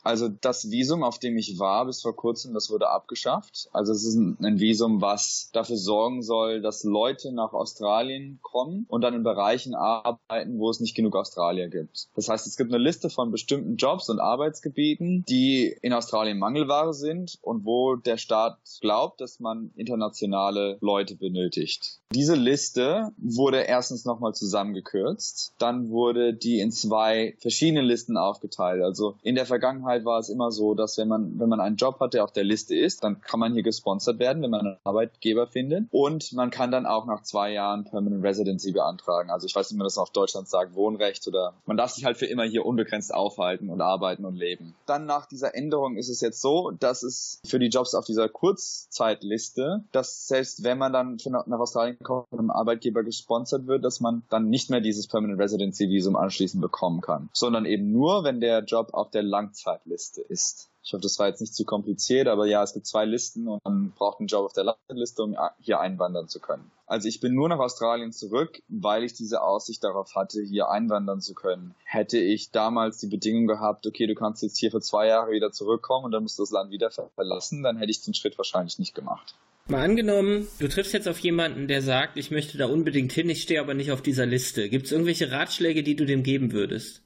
Also 0.05 0.29
das 0.29 0.69
Visum, 0.69 1.03
auf 1.03 1.17
dem 1.17 1.35
ich 1.35 1.57
war 1.57 1.85
bis 1.87 2.03
vor 2.03 2.15
kurzem, 2.15 2.53
das 2.53 2.69
wurde 2.69 2.89
abgeschafft. 2.89 3.69
Also 3.73 3.91
es 3.91 4.05
ist 4.05 4.15
ein 4.15 4.59
Visum, 4.59 5.01
was 5.01 5.49
dafür 5.51 5.77
sorgen 5.77 6.21
soll, 6.21 6.61
dass 6.61 6.83
Leute 6.83 7.31
nach 7.31 7.53
Australien 7.53 8.37
kommen 8.43 8.85
und 8.87 9.01
dann 9.01 9.15
in 9.15 9.23
Bereichen 9.23 9.73
arbeiten, 9.73 10.59
wo 10.59 10.69
es 10.69 10.79
nicht 10.79 10.95
genug 10.95 11.15
Australier 11.15 11.69
gibt. 11.69 12.07
Das 12.15 12.29
heißt, 12.29 12.45
es 12.45 12.55
gibt 12.55 12.71
eine 12.71 12.83
Liste 12.83 13.09
von 13.09 13.31
bestimmten 13.31 13.77
Jobs 13.77 14.07
und 14.09 14.19
Arbeitsgebieten, 14.19 15.25
die 15.27 15.75
in 15.81 15.91
Australien 15.91 16.37
Mangelware 16.37 16.93
sind 16.93 17.39
und 17.41 17.65
wo 17.65 17.95
der 17.95 18.17
Staat 18.17 18.59
glaubt, 18.81 19.21
dass 19.21 19.39
man 19.39 19.71
internationale 19.75 20.77
Leute 20.81 21.15
benötigt. 21.15 21.99
Diese 22.13 22.35
Liste 22.35 23.11
wurde 23.17 23.61
erstens 23.61 24.05
nochmal 24.05 24.33
zusammengekürzt, 24.33 25.53
dann 25.57 25.89
wurde 25.89 26.35
die 26.35 26.59
in 26.59 26.71
zwei 26.71 27.35
verschiedene 27.39 27.81
Listen 27.81 28.17
aufgeteilt. 28.17 28.83
Also 28.83 29.15
in 29.23 29.33
der 29.33 29.47
Vergangenheit 29.47 29.94
Vergangenheit 29.95 30.05
war 30.05 30.19
es 30.19 30.29
immer 30.29 30.51
so, 30.51 30.73
dass 30.73 30.97
wenn 30.97 31.07
man, 31.07 31.39
wenn 31.39 31.49
man 31.49 31.59
einen 31.59 31.75
Job 31.75 31.99
hat, 31.99 32.13
der 32.13 32.23
auf 32.23 32.31
der 32.31 32.43
Liste 32.43 32.75
ist, 32.75 33.03
dann 33.03 33.21
kann 33.21 33.39
man 33.39 33.53
hier 33.53 33.63
gesponsert 33.63 34.19
werden, 34.19 34.41
wenn 34.43 34.49
man 34.49 34.61
einen 34.61 34.77
Arbeitgeber 34.83 35.47
findet. 35.47 35.85
Und 35.91 36.33
man 36.33 36.49
kann 36.49 36.71
dann 36.71 36.85
auch 36.85 37.05
nach 37.05 37.23
zwei 37.23 37.51
Jahren 37.51 37.85
Permanent 37.85 38.23
Residency 38.23 38.71
beantragen. 38.71 39.29
Also 39.29 39.47
ich 39.47 39.55
weiß 39.55 39.69
nicht, 39.69 39.75
wie 39.75 39.79
man 39.79 39.85
das 39.85 39.97
auf 39.97 40.11
Deutschland 40.11 40.47
sagt, 40.47 40.75
Wohnrecht 40.75 41.27
oder 41.27 41.53
man 41.65 41.77
darf 41.77 41.91
sich 41.91 42.05
halt 42.05 42.17
für 42.17 42.25
immer 42.25 42.43
hier 42.43 42.65
unbegrenzt 42.65 43.13
aufhalten 43.13 43.69
und 43.69 43.81
arbeiten 43.81 44.25
und 44.25 44.35
leben. 44.35 44.75
Dann 44.85 45.05
nach 45.05 45.25
dieser 45.25 45.55
Änderung 45.55 45.97
ist 45.97 46.09
es 46.09 46.21
jetzt 46.21 46.41
so, 46.41 46.71
dass 46.71 47.03
es 47.03 47.41
für 47.45 47.59
die 47.59 47.67
Jobs 47.67 47.95
auf 47.95 48.05
dieser 48.05 48.29
Kurzzeitliste, 48.29 49.83
dass 49.91 50.27
selbst 50.27 50.63
wenn 50.63 50.77
man 50.77 50.93
dann 50.93 51.17
nach 51.25 51.59
Australien 51.59 51.97
kommt 52.01 52.29
von 52.29 52.39
einem 52.39 52.51
Arbeitgeber 52.51 53.03
gesponsert 53.03 53.67
wird, 53.67 53.83
dass 53.83 53.99
man 53.99 54.23
dann 54.29 54.49
nicht 54.49 54.69
mehr 54.69 54.81
dieses 54.81 55.07
Permanent 55.07 55.39
Residency 55.39 55.89
Visum 55.89 56.15
anschließend 56.15 56.61
bekommen 56.61 57.01
kann, 57.01 57.29
sondern 57.33 57.65
eben 57.65 57.91
nur, 57.91 58.23
wenn 58.23 58.39
der 58.39 58.63
Job 58.63 58.93
auf 58.93 59.11
der 59.11 59.23
Langzeit 59.23 59.84
Liste 59.85 60.21
ist. 60.21 60.69
Ich 60.83 60.93
hoffe, 60.93 61.01
das 61.01 61.17
war 61.17 61.27
jetzt 61.27 61.41
nicht 61.41 61.55
zu 61.55 61.65
kompliziert, 61.65 62.27
aber 62.27 62.45
ja, 62.45 62.61
es 62.61 62.73
gibt 62.73 62.85
zwei 62.85 63.05
Listen 63.05 63.47
und 63.47 63.63
man 63.63 63.91
braucht 63.91 64.19
einen 64.19 64.27
Job 64.27 64.45
auf 64.45 64.53
der 64.53 64.75
Liste, 64.89 65.23
um 65.23 65.35
hier 65.59 65.79
einwandern 65.79 66.27
zu 66.27 66.39
können. 66.39 66.71
Also 66.85 67.07
ich 67.07 67.19
bin 67.19 67.33
nur 67.33 67.49
nach 67.49 67.57
Australien 67.57 68.11
zurück, 68.11 68.61
weil 68.67 69.03
ich 69.03 69.13
diese 69.13 69.41
Aussicht 69.41 69.83
darauf 69.83 70.13
hatte, 70.15 70.43
hier 70.43 70.69
einwandern 70.69 71.21
zu 71.21 71.33
können. 71.33 71.73
Hätte 71.83 72.19
ich 72.19 72.51
damals 72.51 72.99
die 72.99 73.07
Bedingung 73.07 73.47
gehabt, 73.47 73.87
okay, 73.87 74.05
du 74.05 74.13
kannst 74.13 74.43
jetzt 74.43 74.57
hier 74.57 74.69
für 74.69 74.81
zwei 74.81 75.07
Jahre 75.07 75.31
wieder 75.31 75.51
zurückkommen 75.51 76.05
und 76.05 76.11
dann 76.11 76.21
musst 76.21 76.37
du 76.37 76.43
das 76.43 76.51
Land 76.51 76.69
wieder 76.69 76.91
verlassen, 76.91 77.63
dann 77.63 77.77
hätte 77.77 77.89
ich 77.91 78.03
den 78.03 78.13
Schritt 78.13 78.37
wahrscheinlich 78.37 78.77
nicht 78.77 78.93
gemacht. 78.93 79.33
Mal 79.67 79.83
angenommen, 79.83 80.47
du 80.59 80.67
triffst 80.67 80.93
jetzt 80.93 81.07
auf 81.07 81.17
jemanden, 81.17 81.67
der 81.67 81.81
sagt, 81.81 82.17
ich 82.17 82.29
möchte 82.29 82.59
da 82.59 82.67
unbedingt 82.67 83.11
hin, 83.11 83.27
ich 83.31 83.41
stehe 83.41 83.59
aber 83.59 83.73
nicht 83.73 83.91
auf 83.91 84.03
dieser 84.03 84.27
Liste. 84.27 84.69
Gibt 84.69 84.85
es 84.85 84.91
irgendwelche 84.91 85.31
Ratschläge, 85.31 85.81
die 85.81 85.95
du 85.95 86.05
dem 86.05 86.21
geben 86.21 86.51
würdest? 86.51 87.01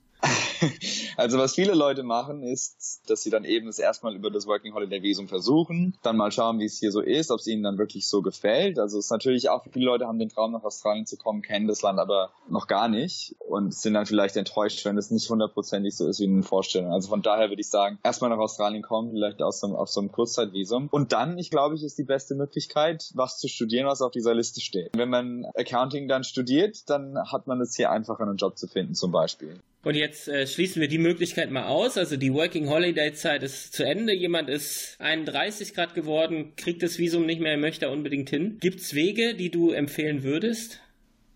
Also 1.20 1.38
was 1.38 1.56
viele 1.56 1.74
Leute 1.74 2.04
machen, 2.04 2.44
ist, 2.44 3.02
dass 3.08 3.24
sie 3.24 3.30
dann 3.30 3.44
eben 3.44 3.68
das 3.68 3.80
erstmal 3.80 4.16
über 4.16 4.32
das 4.32 4.48
Working 4.48 4.74
Holiday 4.74 5.04
Visum 5.04 5.28
versuchen, 5.28 5.98
dann 6.02 6.16
mal 6.16 6.32
schauen, 6.32 6.60
wie 6.60 6.66
es 6.66 6.80
hier 6.80 6.92
so 6.92 7.02
ist, 7.02 7.32
ob 7.32 7.40
es 7.40 7.48
ihnen 7.48 7.64
dann 7.64 7.78
wirklich 7.78 8.08
so 8.08 8.22
gefällt. 8.22 8.80
Also 8.80 8.98
es 9.00 9.06
ist 9.06 9.12
natürlich 9.12 9.50
auch, 9.50 9.66
viele 9.72 9.86
Leute 9.86 10.08
haben 10.08 10.20
den 10.20 10.30
Traum, 10.30 10.54
nach 10.54 10.64
Australien 10.64 11.06
zu 11.06 11.18
kommen, 11.18 11.42
kennen 11.42 11.68
das 11.68 11.82
Land 11.82 12.00
aber 12.00 12.32
noch 12.48 12.68
gar 12.68 12.88
nicht 12.88 13.36
und 13.40 13.74
sind 13.74 13.96
dann 13.96 14.06
vielleicht 14.06 14.38
enttäuscht, 14.38 14.86
wenn 14.86 14.98
es 14.98 15.12
nicht 15.12 15.30
hundertprozentig 15.30 15.96
so 15.96 16.08
ist, 16.08 16.20
wie 16.20 16.26
ihnen 16.26 16.44
vorstellen. 16.44 16.92
Also 16.92 17.10
von 17.10 17.22
daher 17.22 17.50
würde 17.50 17.62
ich 17.62 17.70
sagen, 17.70 18.00
erstmal 18.04 18.30
nach 18.30 18.38
Australien 18.38 18.82
kommen, 18.82 19.12
vielleicht 19.12 19.42
aus 19.42 19.60
so, 19.60 19.68
auf 19.76 19.90
so 19.90 20.00
einem 20.00 20.12
Kurzzeitvisum. 20.12 20.88
Und 20.90 21.12
dann, 21.12 21.38
ich 21.38 21.50
glaube, 21.50 21.76
ich 21.76 21.84
ist 21.84 21.98
die 21.98 22.04
beste 22.04 22.36
Möglichkeit, 22.36 23.12
was 23.14 23.40
zu 23.40 23.48
studieren, 23.48 23.88
was 23.88 24.02
auf 24.02 24.12
dieser 24.12 24.34
Liste 24.34 24.62
steht. 24.62 24.92
Wenn 24.96 25.10
man 25.10 25.46
Accounting 25.56 26.08
dann 26.08 26.24
studiert, 26.24 26.90
dann 26.90 27.18
hat 27.32 27.48
man 27.48 27.60
es 27.62 27.76
hier 27.76 27.92
einfacher, 27.92 28.24
einen 28.24 28.38
Job 28.38 28.58
zu 28.58 28.68
finden 28.68 28.96
zum 28.96 29.12
Beispiel. 29.12 29.60
Und 29.84 29.96
jetzt 29.96 30.28
äh, 30.28 30.46
schließen 30.46 30.82
wir 30.82 30.90
die 30.90 30.98
Möglichkeit 30.98 31.52
mal 31.52 31.68
aus. 31.68 31.98
Also 31.98 32.18
die 32.18 32.34
Working 32.34 32.70
Holiday 32.70 33.14
Zeit 33.14 33.44
ist 33.44 33.74
zu 33.74 33.84
Ende. 33.84 34.14
Jemand 34.14 34.50
ist 34.50 34.98
31 35.00 35.74
Grad 35.74 35.96
geworden, 35.96 36.54
kriegt 36.58 36.84
das 36.84 37.00
Visum 37.00 37.26
nicht 37.26 37.40
mehr, 37.40 37.58
möchte 37.58 37.86
da 37.86 37.92
unbedingt 37.92 38.30
hin. 38.30 38.58
Gibt's 38.60 38.94
Wege, 38.94 39.36
die 39.36 39.50
du 39.50 39.72
empfehlen 39.72 40.24
würdest? 40.24 40.82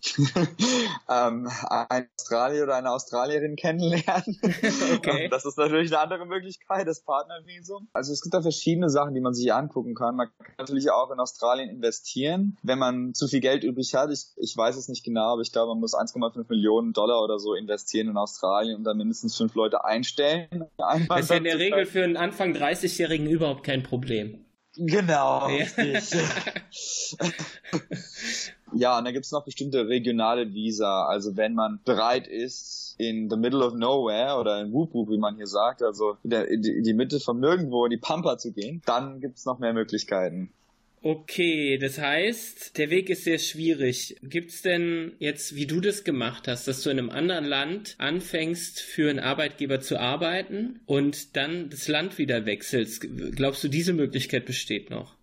ähm, 1.10 1.50
ein 1.70 2.08
Australier 2.18 2.64
oder 2.64 2.76
eine 2.76 2.92
Australierin 2.92 3.56
kennenlernen. 3.56 4.40
okay. 4.96 5.28
Das 5.34 5.46
ist 5.46 5.58
natürlich 5.58 5.92
eine 5.92 6.02
andere 6.02 6.26
Möglichkeit, 6.26 6.88
das 6.88 7.02
Partnervisum. 7.02 7.88
Also 7.94 8.14
es 8.14 8.22
gibt 8.22 8.34
da 8.34 8.42
verschiedene 8.42 8.90
Sachen, 8.90 9.14
die 9.14 9.22
man 9.22 9.34
sich 9.34 9.54
angucken 9.54 9.96
kann. 9.96 10.16
Man 10.16 10.28
kann 10.38 10.56
natürlich 10.58 10.92
auch 10.92 11.12
in 11.12 11.20
Australien 11.20 11.70
investieren, 11.70 12.58
wenn 12.62 12.78
man 12.78 13.14
zu 13.14 13.28
viel 13.28 13.40
Geld 13.40 13.64
übrig 13.64 13.96
hat. 13.96 14.12
Ich, 14.12 14.28
ich 14.36 14.56
weiß 14.56 14.76
es 14.76 14.90
nicht 14.90 15.04
genau, 15.04 15.34
aber 15.34 15.42
ich 15.42 15.52
glaube, 15.52 15.74
man 15.74 15.80
muss 15.80 15.96
1,5 15.96 16.46
Millionen 16.50 16.94
Dollar 16.94 17.24
oder 17.24 17.40
so 17.40 17.54
investieren 17.54 18.10
in 18.10 18.18
Australien 18.18 18.78
und 18.78 18.84
dann 18.84 18.98
mindestens 18.98 19.36
fünf 19.36 19.56
Leute 19.56 19.86
einstellen. 19.86 20.48
Das 20.78 21.22
ist 21.22 21.30
ja 21.30 21.38
in 21.38 21.46
der 21.46 21.60
Regel 21.60 21.86
für 21.86 22.04
einen 22.04 22.18
Anfang 22.18 22.54
30-Jährigen 22.54 23.28
überhaupt 23.28 23.64
kein 23.64 23.84
Problem. 23.84 24.46
Genau, 24.76 25.48
richtig. 25.48 26.04
Ja, 28.76 28.98
und 28.98 29.06
da 29.06 29.12
gibt's 29.12 29.32
noch 29.32 29.46
bestimmte 29.46 29.88
regionale 29.88 30.54
Visa. 30.54 31.06
Also 31.06 31.36
wenn 31.38 31.54
man 31.54 31.80
bereit 31.86 32.28
ist, 32.28 32.96
in 32.98 33.30
the 33.30 33.38
middle 33.38 33.66
of 33.66 33.74
nowhere 33.74 34.40
oder 34.40 34.62
in 34.62 34.72
Whoop 34.72 34.94
wie 35.10 35.18
man 35.18 35.36
hier 35.36 35.48
sagt, 35.48 35.82
also 35.82 36.18
in, 36.24 36.30
der, 36.30 36.48
in 36.48 36.62
die 36.62 36.94
Mitte 36.94 37.20
von 37.20 37.40
nirgendwo 37.40 37.86
in 37.86 37.92
die 37.92 37.98
Pampa 37.98 38.38
zu 38.38 38.52
gehen, 38.52 38.82
dann 38.86 39.20
gibt's 39.20 39.46
noch 39.46 39.60
mehr 39.60 39.74
Möglichkeiten. 39.74 40.52
Okay, 41.06 41.78
das 41.80 41.98
heißt, 41.98 42.78
der 42.78 42.90
Weg 42.90 43.10
ist 43.10 43.26
sehr 43.26 43.38
schwierig. 43.38 44.16
Gibt's 44.24 44.62
denn 44.62 45.12
jetzt, 45.20 45.54
wie 45.54 45.66
du 45.66 45.82
das 45.82 46.06
gemacht 46.06 46.48
hast, 46.48 46.66
dass 46.66 46.82
du 46.82 46.92
in 46.92 46.98
einem 46.98 47.10
anderen 47.10 47.44
Land 47.44 47.96
anfängst, 47.98 48.80
für 48.80 49.10
einen 49.10 49.20
Arbeitgeber 49.20 49.82
zu 49.82 50.00
arbeiten 50.00 50.80
und 50.86 51.36
dann 51.36 51.70
das 51.70 51.90
Land 51.90 52.18
wieder 52.20 52.46
wechselst? 52.46 53.06
Glaubst 53.36 53.66
du, 53.66 53.68
diese 53.68 53.92
Möglichkeit 53.92 54.46
besteht 54.46 54.92
noch? 54.92 55.18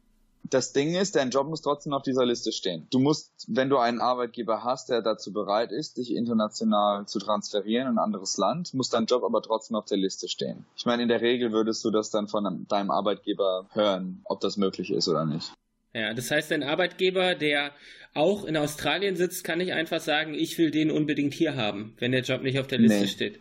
Das 0.50 0.72
Ding 0.72 0.94
ist, 0.94 1.16
dein 1.16 1.30
Job 1.30 1.48
muss 1.48 1.62
trotzdem 1.62 1.92
auf 1.92 2.02
dieser 2.02 2.26
Liste 2.26 2.52
stehen. 2.52 2.86
Du 2.90 2.98
musst, 2.98 3.32
wenn 3.48 3.70
du 3.70 3.78
einen 3.78 4.00
Arbeitgeber 4.00 4.64
hast, 4.64 4.88
der 4.88 5.00
dazu 5.00 5.32
bereit 5.32 5.72
ist, 5.72 5.96
dich 5.96 6.14
international 6.14 7.06
zu 7.06 7.18
transferieren 7.18 7.86
in 7.86 7.94
ein 7.94 7.98
anderes 7.98 8.36
Land, 8.36 8.74
muss 8.74 8.90
dein 8.90 9.06
Job 9.06 9.22
aber 9.24 9.42
trotzdem 9.42 9.76
auf 9.76 9.86
der 9.86 9.98
Liste 9.98 10.28
stehen. 10.28 10.66
Ich 10.76 10.86
meine, 10.86 11.02
in 11.02 11.08
der 11.08 11.20
Regel 11.20 11.52
würdest 11.52 11.84
du 11.84 11.90
das 11.90 12.10
dann 12.10 12.28
von 12.28 12.66
deinem 12.68 12.90
Arbeitgeber 12.90 13.68
hören, 13.72 14.22
ob 14.24 14.40
das 14.40 14.56
möglich 14.56 14.90
ist 14.90 15.08
oder 15.08 15.24
nicht. 15.24 15.52
Ja, 15.94 16.14
das 16.14 16.30
heißt, 16.30 16.52
ein 16.52 16.62
Arbeitgeber, 16.62 17.34
der 17.34 17.72
auch 18.14 18.44
in 18.44 18.56
Australien 18.56 19.16
sitzt, 19.16 19.44
kann 19.44 19.58
nicht 19.58 19.72
einfach 19.72 20.00
sagen, 20.00 20.34
ich 20.34 20.58
will 20.58 20.70
den 20.70 20.90
unbedingt 20.90 21.34
hier 21.34 21.56
haben, 21.56 21.94
wenn 21.98 22.12
der 22.12 22.22
Job 22.22 22.42
nicht 22.42 22.58
auf 22.58 22.66
der 22.66 22.78
Liste 22.78 23.00
nee. 23.00 23.06
steht. 23.06 23.40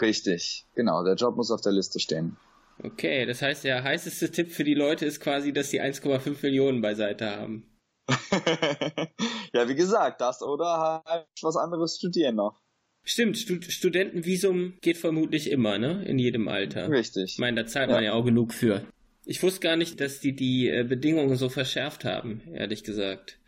Richtig, 0.00 0.66
genau, 0.74 1.04
der 1.04 1.14
Job 1.14 1.36
muss 1.36 1.50
auf 1.50 1.60
der 1.60 1.72
Liste 1.72 2.00
stehen. 2.00 2.36
Okay, 2.82 3.24
das 3.26 3.40
heißt, 3.40 3.64
der 3.64 3.82
heißeste 3.82 4.30
Tipp 4.30 4.50
für 4.50 4.64
die 4.64 4.74
Leute 4.74 5.06
ist 5.06 5.20
quasi, 5.20 5.52
dass 5.52 5.70
sie 5.70 5.80
1,5 5.80 6.42
Millionen 6.42 6.80
beiseite 6.80 7.30
haben. 7.30 7.70
ja, 9.52 9.68
wie 9.68 9.74
gesagt, 9.74 10.20
das 10.20 10.42
oder 10.42 11.02
halt 11.06 11.26
was 11.40 11.56
anderes 11.56 11.96
studieren 11.96 12.36
noch. 12.36 12.60
Stimmt, 13.04 13.36
Stud 13.36 13.64
Studentenvisum 13.64 14.74
geht 14.80 14.96
vermutlich 14.96 15.50
immer, 15.50 15.78
ne? 15.78 16.04
In 16.06 16.18
jedem 16.18 16.48
Alter. 16.48 16.88
Richtig. 16.88 17.32
Ich 17.32 17.38
meine, 17.38 17.62
da 17.62 17.66
zahlt 17.66 17.90
ja. 17.90 17.96
man 17.96 18.04
ja 18.04 18.12
auch 18.14 18.24
genug 18.24 18.52
für. 18.52 18.86
Ich 19.26 19.42
wusste 19.42 19.60
gar 19.60 19.76
nicht, 19.76 20.00
dass 20.00 20.20
die 20.20 20.34
die 20.34 20.68
äh, 20.68 20.84
Bedingungen 20.84 21.36
so 21.36 21.48
verschärft 21.48 22.04
haben, 22.04 22.42
ehrlich 22.52 22.82
gesagt. 22.82 23.38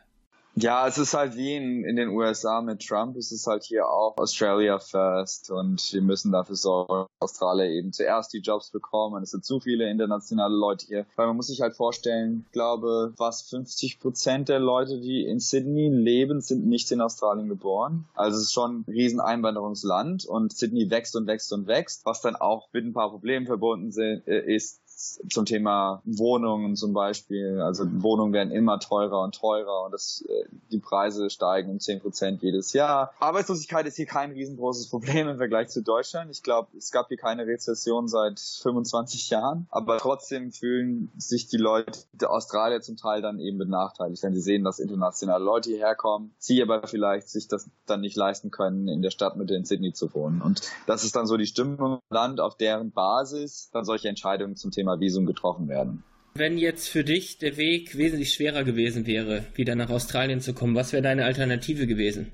Ja, 0.59 0.89
es 0.89 0.97
ist 0.97 1.13
halt 1.13 1.37
wie 1.37 1.55
in, 1.55 1.85
in 1.85 1.97
den 1.97 2.09
USA 2.09 2.63
mit 2.63 2.81
Trump, 2.81 3.15
es 3.17 3.31
ist 3.31 3.47
halt 3.47 3.63
hier 3.63 3.87
auch 3.87 4.17
Australia 4.17 4.79
first 4.79 5.51
und 5.51 5.93
wir 5.93 6.01
müssen 6.01 6.33
dafür 6.33 6.57
sorgen, 6.57 7.09
dass 7.21 7.33
Australier 7.33 7.67
eben 7.67 7.93
zuerst 7.93 8.33
die 8.33 8.39
Jobs 8.39 8.71
bekommen. 8.71 9.23
Es 9.23 9.33
sind 9.33 9.45
zu 9.45 9.61
viele 9.61 9.91
internationale 9.91 10.57
Leute 10.57 10.87
hier. 10.87 11.07
Weil 11.17 11.27
man 11.27 11.37
muss 11.37 11.49
sich 11.49 11.61
halt 11.61 11.77
vorstellen, 11.77 12.45
ich 12.47 12.53
glaube, 12.53 13.13
was 13.19 13.43
50 13.43 14.01
Prozent 14.01 14.49
der 14.49 14.59
Leute, 14.59 14.99
die 14.99 15.27
in 15.27 15.41
Sydney 15.41 15.91
leben, 15.91 16.41
sind 16.41 16.67
nicht 16.67 16.91
in 16.91 17.03
Australien 17.03 17.49
geboren. 17.49 18.07
Also 18.15 18.39
es 18.39 18.45
ist 18.45 18.55
schon 18.55 18.81
ein 18.81 18.85
riesen 18.91 19.21
Einwanderungsland 19.21 20.25
und 20.25 20.57
Sydney 20.57 20.89
wächst 20.89 21.17
und 21.17 21.27
wächst 21.27 21.53
und 21.53 21.67
wächst, 21.67 22.07
was 22.07 22.23
dann 22.23 22.35
auch 22.35 22.69
mit 22.73 22.87
ein 22.87 22.95
paar 22.95 23.11
Problemen 23.11 23.45
verbunden 23.45 23.93
äh, 23.99 24.55
ist 24.55 24.81
zum 24.97 25.45
Thema 25.45 26.03
Wohnungen 26.05 26.75
zum 26.75 26.93
Beispiel. 26.93 27.61
Also 27.61 27.85
Wohnungen 28.03 28.33
werden 28.33 28.51
immer 28.51 28.81
teurer 28.81 29.23
und 29.23 29.35
teurer 29.35 29.85
und 29.85 29.93
das, 29.93 30.25
äh, 30.29 30.49
die 30.71 30.79
Preise 30.79 31.29
steigen 31.29 31.71
um 31.71 31.81
10 31.81 32.01
Prozent 32.01 32.43
jedes 32.43 32.73
Jahr. 32.73 33.13
Arbeitslosigkeit 33.21 33.87
ist 33.87 33.97
hier 33.97 34.07
kein 34.07 34.33
riesengroßes 34.33 34.89
Problem 34.89 35.29
im 35.29 35.37
Vergleich 35.37 35.69
zu 35.69 35.83
Deutschland. 35.83 36.31
Ich 36.31 36.43
glaube, 36.43 36.69
es 36.77 36.91
gab 36.91 37.09
hier 37.09 37.19
keine 37.19 37.47
Rezession 37.47 38.09
seit 38.09 38.41
25 38.41 39.31
Jahren, 39.31 39.67
aber 39.71 39.99
trotzdem 39.99 40.51
fühlen 40.51 41.13
sich 41.17 41.49
die 41.49 41.59
Leute 41.59 42.01
der 42.13 42.31
Australier 42.31 42.81
zum 42.81 42.97
Teil 42.97 43.21
dann 43.21 43.39
eben 43.39 43.59
benachteiligt, 43.59 44.23
wenn 44.23 44.35
sie 44.35 44.41
sehen, 44.41 44.65
dass 44.65 44.79
internationale 44.79 45.45
Leute 45.45 45.71
hierher 45.71 45.95
kommen, 45.95 46.35
sie 46.39 46.63
aber 46.63 46.87
vielleicht 46.87 47.29
sich 47.29 47.49
das 47.49 47.69
dann 47.85 48.01
nicht 48.01 48.17
leisten 48.17 48.51
können, 48.51 48.89
in 48.89 49.03
der 49.03 49.11
Stadtmitte 49.11 49.55
in 49.55 49.65
Sydney 49.65 49.93
zu 49.93 50.15
wohnen. 50.15 50.41
Und 50.41 50.63
das 50.87 51.05
ist 51.05 51.17
dann 51.17 51.27
so 51.27 51.37
die 51.37 51.47
Stimmung 51.47 51.95
im 51.95 52.01
Land, 52.09 52.41
auf 52.41 52.57
deren 52.57 52.93
Basis 52.93 53.71
dann 53.73 53.85
solche 53.85 54.09
Entscheidungen 54.09 54.57
zum 54.57 54.71
Thema 54.71 54.86
Thema 54.87 55.01
Visum 55.01 55.27
getroffen 55.27 55.69
werden. 55.69 56.05
Wenn 56.35 56.59
jetzt 56.59 56.89
für 56.89 57.03
dich 57.03 57.39
der 57.39 57.57
Weg 57.57 57.97
wesentlich 57.97 58.33
schwerer 58.35 58.63
gewesen 58.63 59.07
wäre, 59.07 59.45
wieder 59.55 59.75
nach 59.75 59.91
Australien 59.91 60.41
zu 60.41 60.53
kommen, 60.53 60.75
was 60.75 60.93
wäre 60.93 61.03
deine 61.03 61.25
Alternative 61.25 61.87
gewesen? 61.87 62.33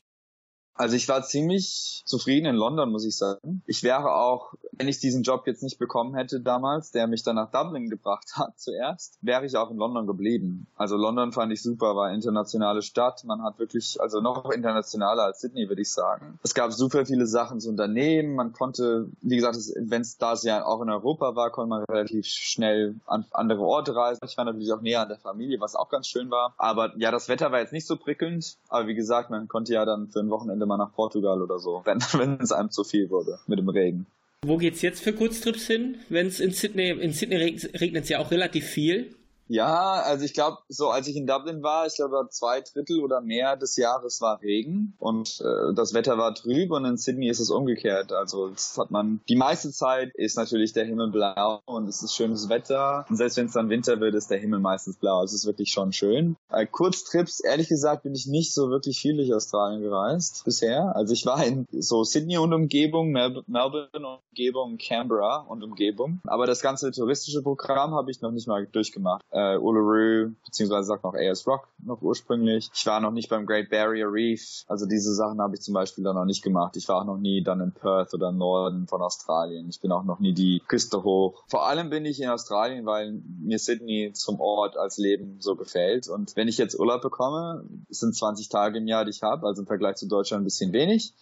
Also 0.75 0.97
ich 0.97 1.09
war 1.09 1.23
ziemlich 1.23 2.03
zufrieden 2.07 2.47
in 2.47 2.57
London, 2.57 2.91
muss 2.91 3.05
ich 3.05 3.17
sagen. 3.17 3.63
Ich 3.67 3.83
wäre 3.83 4.15
auch, 4.15 4.55
wenn 4.73 4.89
ich 4.89 4.99
diesen 4.99 5.23
Job 5.23 5.47
jetzt 5.47 5.63
nicht 5.63 5.79
bekommen 5.79 6.15
hätte 6.15 6.41
damals, 6.41 6.91
der 6.91 7.07
mich 7.07 7.23
dann 7.23 7.37
nach 7.37 7.51
Dublin 7.51 7.91
gebracht 7.91 8.33
hat 8.37 8.59
zuerst, 8.59 9.19
wäre 9.21 9.45
ich 9.47 9.57
auch 9.57 9.71
in 9.71 9.77
London 9.77 10.07
geblieben. 10.07 10.67
Also 10.77 10.97
London 10.97 11.33
fand 11.33 11.53
ich 11.53 11.63
super, 11.63 11.95
war 11.95 12.13
internationale 12.13 12.83
Stadt. 12.83 13.25
Man 13.25 13.43
hat 13.43 13.59
wirklich, 13.59 14.01
also 14.01 14.21
noch 14.21 14.51
internationaler 14.51 15.25
als 15.25 15.41
Sydney, 15.41 15.69
würde 15.69 15.83
ich 15.83 15.91
sagen. 15.91 16.39
Es 16.43 16.55
gab 16.55 16.73
super 16.73 17.07
viele 17.07 17.27
Sachen 17.27 17.61
zu 17.61 17.69
unternehmen. 17.69 18.35
Man 18.35 18.53
konnte, 18.53 19.09
wie 19.21 19.37
gesagt, 19.37 19.57
wenn 19.77 20.03
es 20.03 20.19
da 20.19 20.33
ja 20.43 20.65
auch 20.65 20.81
in 20.81 20.89
Europa 20.89 21.37
war, 21.37 21.51
konnte 21.51 21.69
man 21.69 21.85
relativ 21.85 22.27
schnell 22.27 22.97
an 23.07 23.27
andere 23.33 23.63
Orte 23.63 23.95
reisen. 23.95 24.21
Ich 24.25 24.37
war 24.39 24.47
natürlich 24.47 24.73
auch 24.73 24.81
näher 24.81 25.03
an 25.03 25.09
der 25.09 25.19
Familie, 25.19 25.61
was 25.61 25.77
auch 25.77 25.91
ganz 25.91 26.09
schön 26.09 26.31
war. 26.31 26.55
Aber 26.57 26.97
ja, 26.97 27.11
das 27.11 27.29
Wetter 27.29 27.53
war 27.53 27.61
jetzt 27.61 27.73
nicht 27.73 27.87
so 27.87 27.97
prickelnd. 27.97 28.57
Aber 28.69 28.87
wie 28.87 28.95
gesagt, 28.95 29.31
man 29.31 29.47
konnte 29.47 29.75
ja 29.75 29.85
dann 29.85 30.09
für 30.09 30.21
ein 30.21 30.31
Wochenende 30.31 30.62
Wochenende 30.63 30.67
mal 30.67 30.77
nach 30.77 30.95
Portugal 30.95 31.43
oder 31.43 31.59
so, 31.59 31.83
wenn, 31.85 32.39
es 32.41 32.53
einem 32.53 32.71
zu 32.71 32.85
viel 32.85 33.11
wurde 33.11 33.39
mit 33.47 33.59
dem 33.59 33.69
Regen. 33.69 34.07
Wo 34.45 34.57
geht's 34.57 34.83
jetzt 34.83 35.03
für 35.03 35.13
Kurztrips 35.13 35.67
hin? 35.67 35.99
Wenn 36.09 36.27
es 36.27 36.41
in 36.41 36.51
Sydney, 36.51 36.91
in 36.91 37.13
Sydney 37.13 37.37
regnet 37.37 38.05
es 38.05 38.09
ja 38.09 38.19
auch 38.19 38.31
relativ 38.31 38.65
viel. 38.67 39.15
Ja, 39.53 40.01
also 40.01 40.25
ich 40.25 40.33
glaube, 40.33 40.59
so 40.69 40.89
als 40.89 41.09
ich 41.09 41.17
in 41.17 41.27
Dublin 41.27 41.63
war, 41.63 41.87
ich 41.87 41.97
glaube 41.97 42.27
zwei 42.31 42.63
Drittel 42.63 43.01
oder 43.01 43.21
mehr 43.21 43.55
des 43.59 43.77
Jahres 43.77 44.23
war 44.23 44.41
Regen 44.41 44.95
und 44.99 45.43
äh, 45.43 45.75
das 45.75 45.93
Wetter 45.93 46.17
war 46.17 46.35
trüb 46.35 46.71
und 46.71 46.87
in 46.87 46.97
Sydney 46.97 47.29
ist 47.29 47.39
es 47.39 47.51
umgekehrt. 47.51 48.15
Also 48.15 48.49
das 48.49 48.79
hat 48.79 48.91
man 48.91 49.21
die 49.29 49.37
meiste 49.37 49.71
Zeit 49.71 50.11
ist 50.15 50.39
natürlich 50.39 50.73
der 50.73 50.87
Himmel 50.87 51.11
blau 51.11 51.61
und 51.67 51.87
es 51.87 52.03
ist 52.03 52.17
schönes 52.17 52.49
Wetter 52.49 53.05
und 53.11 53.17
selbst 53.17 53.37
wenn 53.37 53.45
es 53.45 53.53
dann 53.53 53.69
Winter 53.69 54.01
wird, 54.01 54.15
ist 54.15 54.31
der 54.31 54.39
Himmel 54.39 54.59
meistens 54.59 54.97
blau. 54.97 55.23
Es 55.23 55.35
ist 55.35 55.45
wirklich 55.45 55.71
schon 55.71 55.93
schön. 55.93 56.37
Äh, 56.51 56.65
Kurztrips, 56.65 57.41
ehrlich 57.41 57.69
gesagt, 57.69 58.05
bin 58.05 58.15
ich 58.15 58.27
nicht 58.27 58.55
so 58.55 58.71
wirklich 58.71 59.01
viel 59.01 59.17
durch 59.17 59.35
Australien 59.35 59.83
gereist 59.83 60.45
bisher. 60.47 60.97
Also 60.97 61.13
ich 61.13 61.27
war 61.27 61.45
in 61.45 61.67
so 61.73 62.05
Sydney 62.05 62.39
und 62.39 62.55
Umgebung, 62.55 63.11
Melbourne 63.11 63.89
und 63.93 64.05
Umgebung, 64.31 64.79
Canberra 64.79 65.41
und 65.47 65.63
Umgebung, 65.63 66.23
aber 66.25 66.47
das 66.47 66.63
ganze 66.63 66.91
touristische 66.91 67.43
Programm 67.43 67.95
habe 67.95 68.11
ich 68.11 68.23
noch 68.23 68.31
nicht 68.31 68.49
mal 68.49 68.67
durchgemacht. 68.67 69.23
Äh, 69.31 69.42
äh, 69.43 69.59
Uluru, 69.59 70.33
beziehungsweise 70.45 70.87
sagt 70.87 71.05
noch 71.05 71.15
AS 71.15 71.47
Rock 71.47 71.69
noch 71.85 72.01
ursprünglich. 72.03 72.71
Ich 72.75 72.87
war 72.87 73.01
noch 73.01 73.11
nicht 73.11 73.29
beim 73.29 73.47
Great 73.47 73.71
Barrier 73.71 74.11
Reef. 74.11 74.65
Also 74.69 74.87
diese 74.87 75.15
Sachen 75.15 75.41
habe 75.41 75.55
ich 75.55 75.63
zum 75.63 75.75
Beispiel 75.75 76.05
dann 76.05 76.15
noch 76.15 76.25
nicht 76.25 76.43
gemacht. 76.43 76.77
Ich 76.77 76.89
war 76.89 77.01
auch 77.01 77.05
noch 77.05 77.19
nie 77.19 77.43
dann 77.43 77.61
in 77.61 77.73
Perth 77.73 78.15
oder 78.15 78.29
im 78.29 78.39
Norden 78.39 78.87
von 78.87 79.03
Australien. 79.03 79.69
Ich 79.69 79.81
bin 79.81 79.93
auch 79.93 80.05
noch 80.05 80.21
nie 80.21 80.33
die 80.33 80.63
Küste 80.67 81.03
hoch. 81.03 81.43
Vor 81.49 81.67
allem 81.67 81.91
bin 81.91 82.05
ich 82.05 82.21
in 82.21 82.29
Australien, 82.29 82.87
weil 82.87 83.21
mir 83.41 83.59
Sydney 83.59 84.13
zum 84.15 84.41
Ort 84.41 84.77
als 84.77 84.99
Leben 84.99 85.37
so 85.41 85.57
gefällt. 85.57 86.09
Und 86.09 86.37
wenn 86.37 86.49
ich 86.49 86.59
jetzt 86.59 86.79
Urlaub 86.79 87.03
bekomme, 87.03 87.65
sind 87.89 88.15
20 88.15 88.49
Tage 88.49 88.79
im 88.79 88.87
Jahr, 88.87 89.05
die 89.05 89.11
ich 89.11 89.23
habe, 89.23 89.47
also 89.47 89.63
im 89.63 89.67
Vergleich 89.67 89.97
zu 89.97 90.07
Deutschland 90.07 90.43
ein 90.43 90.45
bisschen 90.45 90.73
wenig. 90.73 91.13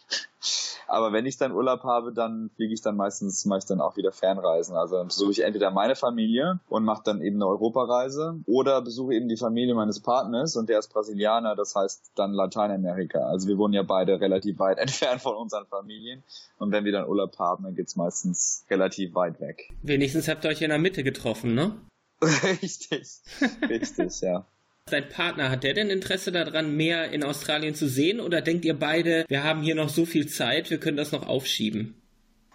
Aber 0.90 1.12
wenn 1.12 1.24
ich 1.24 1.36
dann 1.36 1.52
Urlaub 1.52 1.84
habe, 1.84 2.12
dann 2.12 2.50
fliege 2.56 2.74
ich 2.74 2.82
dann 2.82 2.96
meistens, 2.96 3.44
mache 3.44 3.60
ich 3.60 3.64
dann 3.66 3.80
auch 3.80 3.96
wieder 3.96 4.10
Fernreisen. 4.10 4.74
Also 4.74 4.96
dann 4.96 5.06
besuche 5.06 5.30
ich 5.30 5.40
entweder 5.40 5.70
meine 5.70 5.94
Familie 5.94 6.58
und 6.68 6.84
mache 6.84 7.02
dann 7.04 7.22
eben 7.22 7.36
eine 7.36 7.46
Europareise 7.46 8.09
oder 8.46 8.82
besuche 8.82 9.14
eben 9.14 9.28
die 9.28 9.36
Familie 9.36 9.74
meines 9.74 10.00
Partners 10.00 10.56
und 10.56 10.68
der 10.68 10.78
ist 10.78 10.92
Brasilianer, 10.92 11.56
das 11.56 11.74
heißt 11.74 12.12
dann 12.14 12.32
Lateinamerika. 12.32 13.20
Also 13.20 13.48
wir 13.48 13.58
wohnen 13.58 13.74
ja 13.74 13.82
beide 13.82 14.20
relativ 14.20 14.58
weit 14.58 14.78
entfernt 14.80 15.20
von 15.20 15.36
unseren 15.36 15.66
Familien 15.66 16.22
und 16.58 16.72
wenn 16.72 16.84
wir 16.84 16.92
dann 16.92 17.08
Urlaub 17.08 17.38
haben, 17.38 17.64
dann 17.64 17.74
geht's 17.74 17.96
meistens 17.96 18.64
relativ 18.70 19.14
weit 19.14 19.40
weg. 19.40 19.70
Wenigstens 19.82 20.28
habt 20.28 20.44
ihr 20.44 20.50
euch 20.50 20.62
in 20.62 20.70
der 20.70 20.78
Mitte 20.78 21.02
getroffen, 21.02 21.54
ne? 21.54 21.74
richtig, 22.62 23.20
richtig, 23.68 24.20
ja. 24.20 24.46
Dein 24.86 25.08
Partner, 25.08 25.50
hat 25.50 25.62
der 25.62 25.74
denn 25.74 25.88
Interesse 25.88 26.32
daran, 26.32 26.76
mehr 26.76 27.12
in 27.12 27.22
Australien 27.22 27.74
zu 27.74 27.88
sehen 27.88 28.20
oder 28.20 28.40
denkt 28.40 28.64
ihr 28.64 28.78
beide, 28.78 29.24
wir 29.28 29.44
haben 29.44 29.62
hier 29.62 29.74
noch 29.74 29.88
so 29.88 30.04
viel 30.04 30.26
Zeit, 30.26 30.70
wir 30.70 30.78
können 30.78 30.96
das 30.96 31.12
noch 31.12 31.26
aufschieben? 31.26 31.99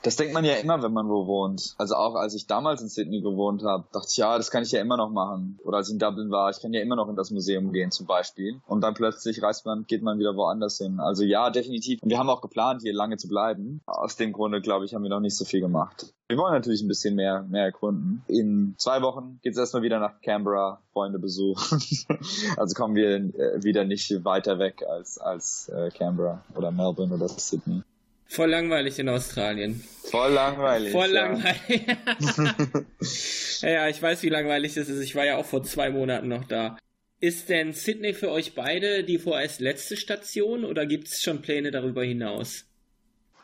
Das 0.06 0.18
denkt 0.18 0.36
man 0.36 0.46
ja 0.46 0.54
immer, 0.54 0.84
wenn 0.84 0.94
man 0.94 1.10
wo 1.10 1.26
wohnt. 1.26 1.74
Also 1.80 1.96
auch 1.96 2.14
als 2.14 2.36
ich 2.36 2.46
damals 2.46 2.80
in 2.80 2.90
Sydney 2.90 3.22
gewohnt 3.22 3.64
habe, 3.64 3.86
dachte 3.92 4.08
ich, 4.12 4.18
ja, 4.18 4.38
das 4.38 4.52
kann 4.52 4.62
ich 4.62 4.72
ja 4.72 4.80
immer 4.80 4.98
noch 4.98 5.10
machen. 5.10 5.58
Oder 5.64 5.78
als 5.78 5.88
ich 5.88 5.94
in 5.94 6.00
Dublin 6.00 6.30
war, 6.30 6.52
ich 6.52 6.62
kann 6.62 6.74
ja 6.74 6.82
immer 6.82 6.96
noch 6.96 7.10
in 7.10 7.16
das 7.16 7.32
Museum 7.32 7.72
gehen 7.72 7.90
zum 7.90 8.06
Beispiel. 8.06 8.62
Und 8.68 8.82
dann 8.82 8.94
plötzlich 8.94 9.42
reist 9.42 9.66
man, 9.66 9.88
geht 9.88 10.04
man 10.04 10.20
wieder 10.20 10.36
woanders 10.36 10.78
hin. 10.78 11.00
Also 11.00 11.24
ja, 11.24 11.50
definitiv. 11.50 12.04
Und 12.04 12.12
wir 12.12 12.20
haben 12.20 12.30
auch 12.30 12.42
geplant, 12.42 12.84
hier 12.84 12.94
lange 12.94 13.18
zu 13.18 13.28
bleiben. 13.28 13.82
Aus 13.88 14.16
dem 14.16 14.32
Grunde, 14.32 14.62
glaube 14.62 14.86
ich, 14.86 14.94
haben 14.94 15.02
wir 15.02 15.10
noch 15.10 15.22
nicht 15.22 15.38
so 15.38 15.44
viel 15.44 15.62
gemacht. 15.62 16.14
Wir 16.28 16.38
wollen 16.38 16.54
natürlich 16.54 16.84
ein 16.84 16.88
bisschen 16.88 17.16
mehr, 17.16 17.42
mehr 17.42 17.64
erkunden. 17.64 18.24
In 18.28 18.76
zwei 18.78 19.02
Wochen 19.02 19.40
geht 19.42 19.54
es 19.54 19.58
erstmal 19.58 19.82
wieder 19.82 20.00
nach 20.00 20.22
Canberra, 20.22 20.82
Freunde 20.94 21.18
besuchen. 21.18 21.82
also 22.58 22.76
kommen 22.76 22.94
wir 22.94 23.16
äh, 23.16 23.64
wieder 23.64 23.86
nicht 23.86 24.24
weiter 24.24 24.60
weg 24.60 24.84
als, 24.88 25.18
als 25.18 25.68
äh, 25.70 25.90
Canberra 25.90 26.44
oder 26.56 26.70
Melbourne 26.70 27.16
oder 27.16 27.28
Sydney. 27.28 27.82
Voll 28.28 28.50
langweilig 28.50 29.00
in 29.00 29.10
Australien. 29.10 29.84
Voll 30.10 30.34
langweilig. 30.34 30.92
Voll 30.92 31.10
langweilig. 31.10 31.88
ja, 33.62 33.70
ja, 33.70 33.90
ich 33.90 34.02
weiß, 34.02 34.24
wie 34.24 34.30
langweilig 34.30 34.74
das 34.74 34.90
ist. 34.90 35.02
Ich 35.02 35.16
war 35.16 35.26
ja 35.26 35.38
auch 35.38 35.46
vor 35.46 35.64
zwei 35.64 35.90
Monaten 35.90 36.28
noch 36.28 36.46
da. 36.46 36.78
Ist 37.20 37.50
denn 37.50 37.74
Sydney 37.74 38.14
für 38.14 38.30
euch 38.30 38.54
beide 38.56 39.04
die 39.04 39.18
vorerst 39.18 39.62
letzte 39.62 39.96
Station 39.98 40.66
oder 40.66 40.86
gibt 40.86 41.08
es 41.08 41.22
schon 41.22 41.42
Pläne 41.42 41.72
darüber 41.72 42.04
hinaus? 42.04 42.66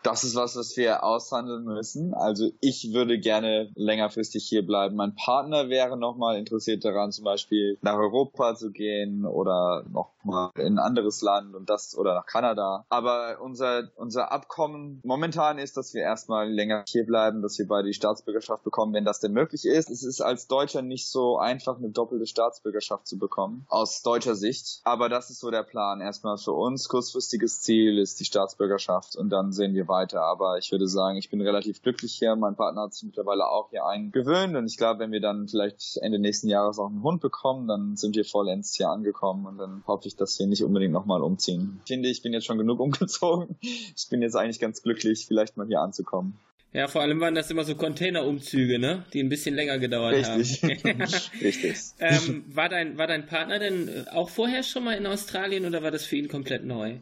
Das 0.03 0.23
ist 0.23 0.35
was, 0.35 0.55
was 0.55 0.75
wir 0.77 1.03
aushandeln 1.03 1.63
müssen. 1.63 2.13
Also 2.13 2.49
ich 2.59 2.93
würde 2.93 3.19
gerne 3.19 3.71
längerfristig 3.75 4.45
hier 4.47 4.65
bleiben. 4.65 4.95
Mein 4.95 5.15
Partner 5.15 5.69
wäre 5.69 5.97
nochmal 5.97 6.37
interessiert 6.37 6.83
daran, 6.83 7.11
zum 7.11 7.25
Beispiel 7.25 7.77
nach 7.81 7.95
Europa 7.95 8.55
zu 8.55 8.71
gehen 8.71 9.25
oder 9.25 9.83
nochmal 9.91 10.51
in 10.55 10.73
ein 10.73 10.79
anderes 10.79 11.21
Land 11.21 11.55
und 11.55 11.69
das 11.69 11.97
oder 11.97 12.15
nach 12.15 12.25
Kanada. 12.25 12.85
Aber 12.89 13.39
unser, 13.41 13.89
unser 13.95 14.31
Abkommen 14.31 15.01
momentan 15.03 15.57
ist, 15.57 15.77
dass 15.77 15.93
wir 15.93 16.01
erstmal 16.01 16.51
länger 16.51 16.83
hier 16.87 17.05
bleiben, 17.05 17.41
dass 17.41 17.57
wir 17.59 17.67
beide 17.67 17.87
die 17.87 17.93
Staatsbürgerschaft 17.93 18.63
bekommen, 18.63 18.93
wenn 18.93 19.05
das 19.05 19.19
denn 19.19 19.33
möglich 19.33 19.65
ist. 19.65 19.89
Es 19.89 20.03
ist 20.03 20.21
als 20.21 20.47
Deutscher 20.47 20.81
nicht 20.81 21.09
so 21.09 21.37
einfach, 21.37 21.77
eine 21.77 21.89
doppelte 21.89 22.25
Staatsbürgerschaft 22.25 23.07
zu 23.07 23.17
bekommen, 23.17 23.65
aus 23.69 24.01
deutscher 24.01 24.35
Sicht. 24.35 24.81
Aber 24.83 25.09
das 25.09 25.29
ist 25.29 25.39
so 25.39 25.51
der 25.51 25.63
Plan. 25.63 26.01
Erstmal 26.01 26.37
für 26.37 26.53
uns 26.53 26.87
kurzfristiges 26.87 27.61
Ziel 27.61 27.99
ist 27.99 28.19
die 28.19 28.25
Staatsbürgerschaft 28.25 29.15
und 29.15 29.29
dann 29.29 29.51
sehen 29.51 29.73
wir 29.73 29.87
weiter. 29.91 30.21
Aber 30.21 30.57
ich 30.57 30.71
würde 30.71 30.87
sagen, 30.87 31.17
ich 31.17 31.29
bin 31.29 31.39
relativ 31.41 31.83
glücklich 31.83 32.13
hier. 32.13 32.35
Mein 32.35 32.55
Partner 32.55 32.83
hat 32.83 32.95
sich 32.95 33.03
mittlerweile 33.03 33.47
auch 33.47 33.69
hier 33.69 33.85
eingewöhnt 33.85 34.55
und 34.55 34.65
ich 34.65 34.77
glaube, 34.77 35.01
wenn 35.01 35.11
wir 35.11 35.21
dann 35.21 35.47
vielleicht 35.47 35.97
Ende 35.97 36.17
nächsten 36.17 36.47
Jahres 36.47 36.79
auch 36.79 36.89
einen 36.89 37.03
Hund 37.03 37.21
bekommen, 37.21 37.67
dann 37.67 37.95
sind 37.95 38.15
wir 38.15 38.25
vollends 38.25 38.75
hier 38.75 38.89
angekommen 38.89 39.45
und 39.45 39.59
dann 39.59 39.83
hoffe 39.85 40.07
ich, 40.07 40.15
dass 40.15 40.39
wir 40.39 40.47
nicht 40.47 40.63
unbedingt 40.63 40.93
nochmal 40.93 41.21
umziehen. 41.21 41.79
Ich 41.85 41.89
finde, 41.89 42.09
ich 42.09 42.23
bin 42.23 42.33
jetzt 42.33 42.47
schon 42.47 42.57
genug 42.57 42.79
umgezogen. 42.79 43.55
Ich 43.61 44.07
bin 44.09 44.23
jetzt 44.23 44.35
eigentlich 44.35 44.59
ganz 44.59 44.81
glücklich, 44.81 45.27
vielleicht 45.27 45.57
mal 45.57 45.67
hier 45.67 45.81
anzukommen. 45.81 46.39
Ja, 46.73 46.87
vor 46.87 47.01
allem 47.01 47.19
waren 47.19 47.35
das 47.35 47.51
immer 47.51 47.65
so 47.65 47.75
Containerumzüge, 47.75 48.79
ne? 48.79 49.03
Die 49.13 49.21
ein 49.21 49.27
bisschen 49.27 49.55
länger 49.55 49.77
gedauert 49.77 50.13
Richtig. 50.13 50.63
haben. 50.63 51.01
Richtig. 51.41 51.77
ähm, 51.99 52.45
war, 52.47 52.69
dein, 52.69 52.97
war 52.97 53.07
dein 53.07 53.25
Partner 53.25 53.59
denn 53.59 54.07
auch 54.09 54.29
vorher 54.29 54.63
schon 54.63 54.85
mal 54.85 54.93
in 54.93 55.05
Australien 55.05 55.65
oder 55.65 55.83
war 55.83 55.91
das 55.91 56.05
für 56.05 56.15
ihn 56.15 56.29
komplett 56.29 56.63
neu? 56.63 56.99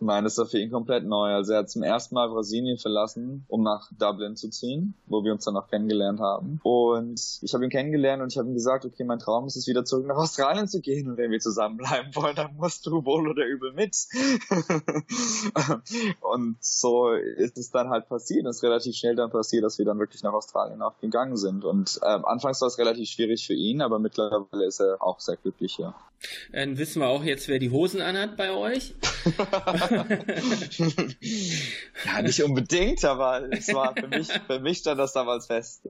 Nein, 0.00 0.22
das 0.22 0.38
war 0.38 0.46
für 0.46 0.58
ihn 0.58 0.70
komplett 0.70 1.04
neu. 1.04 1.32
Also 1.32 1.54
er 1.54 1.60
hat 1.60 1.70
zum 1.70 1.82
ersten 1.82 2.14
Mal 2.14 2.28
Brasilien 2.28 2.78
verlassen, 2.78 3.44
um 3.48 3.62
nach 3.62 3.90
Dublin 3.98 4.36
zu 4.36 4.48
ziehen, 4.48 4.94
wo 5.06 5.24
wir 5.24 5.32
uns 5.32 5.44
dann 5.44 5.56
auch 5.56 5.68
kennengelernt 5.68 6.20
haben. 6.20 6.60
Und 6.62 7.20
ich 7.42 7.52
habe 7.52 7.64
ihn 7.64 7.70
kennengelernt 7.70 8.22
und 8.22 8.32
ich 8.32 8.38
habe 8.38 8.48
ihm 8.48 8.54
gesagt, 8.54 8.84
okay, 8.84 9.02
mein 9.02 9.18
Traum 9.18 9.46
ist 9.46 9.56
es 9.56 9.66
wieder 9.66 9.84
zurück 9.84 10.06
nach 10.06 10.16
Australien 10.16 10.68
zu 10.68 10.80
gehen. 10.80 11.10
Und 11.10 11.16
wenn 11.16 11.32
wir 11.32 11.40
zusammenbleiben 11.40 12.14
wollen, 12.14 12.36
dann 12.36 12.54
musst 12.56 12.86
du 12.86 13.04
wohl 13.04 13.28
oder 13.28 13.44
übel 13.44 13.72
mit. 13.72 13.96
und 16.20 16.56
so 16.60 17.10
ist 17.10 17.58
es 17.58 17.70
dann 17.70 17.88
halt 17.88 18.08
passiert. 18.08 18.46
Es 18.46 18.58
ist 18.58 18.62
relativ 18.62 18.94
schnell 18.94 19.16
dann 19.16 19.30
passiert, 19.30 19.64
dass 19.64 19.78
wir 19.78 19.84
dann 19.84 19.98
wirklich 19.98 20.22
nach 20.22 20.32
Australien 20.32 20.80
auch 20.80 20.98
gegangen 21.00 21.36
sind. 21.36 21.64
Und 21.64 21.98
ähm, 22.04 22.24
anfangs 22.24 22.60
war 22.60 22.68
es 22.68 22.78
relativ 22.78 23.08
schwierig 23.08 23.46
für 23.46 23.54
ihn, 23.54 23.82
aber 23.82 23.98
mittlerweile 23.98 24.64
ist 24.64 24.80
er 24.80 25.02
auch 25.02 25.18
sehr 25.18 25.36
glücklich 25.36 25.74
hier. 25.74 25.92
Dann 26.52 26.78
wissen 26.78 27.00
wir 27.00 27.08
auch 27.08 27.22
jetzt, 27.22 27.48
wer 27.48 27.58
die 27.58 27.70
Hosen 27.70 28.00
anhat 28.00 28.36
bei 28.36 28.52
euch. 28.52 28.94
ja, 32.04 32.22
nicht 32.22 32.42
unbedingt, 32.42 33.04
aber 33.04 33.48
es 33.50 33.72
war 33.72 33.94
für 33.94 34.08
mich, 34.08 34.28
für 34.46 34.60
mich 34.60 34.78
stand 34.78 34.98
das 35.00 35.12
damals 35.12 35.46
fest. 35.46 35.88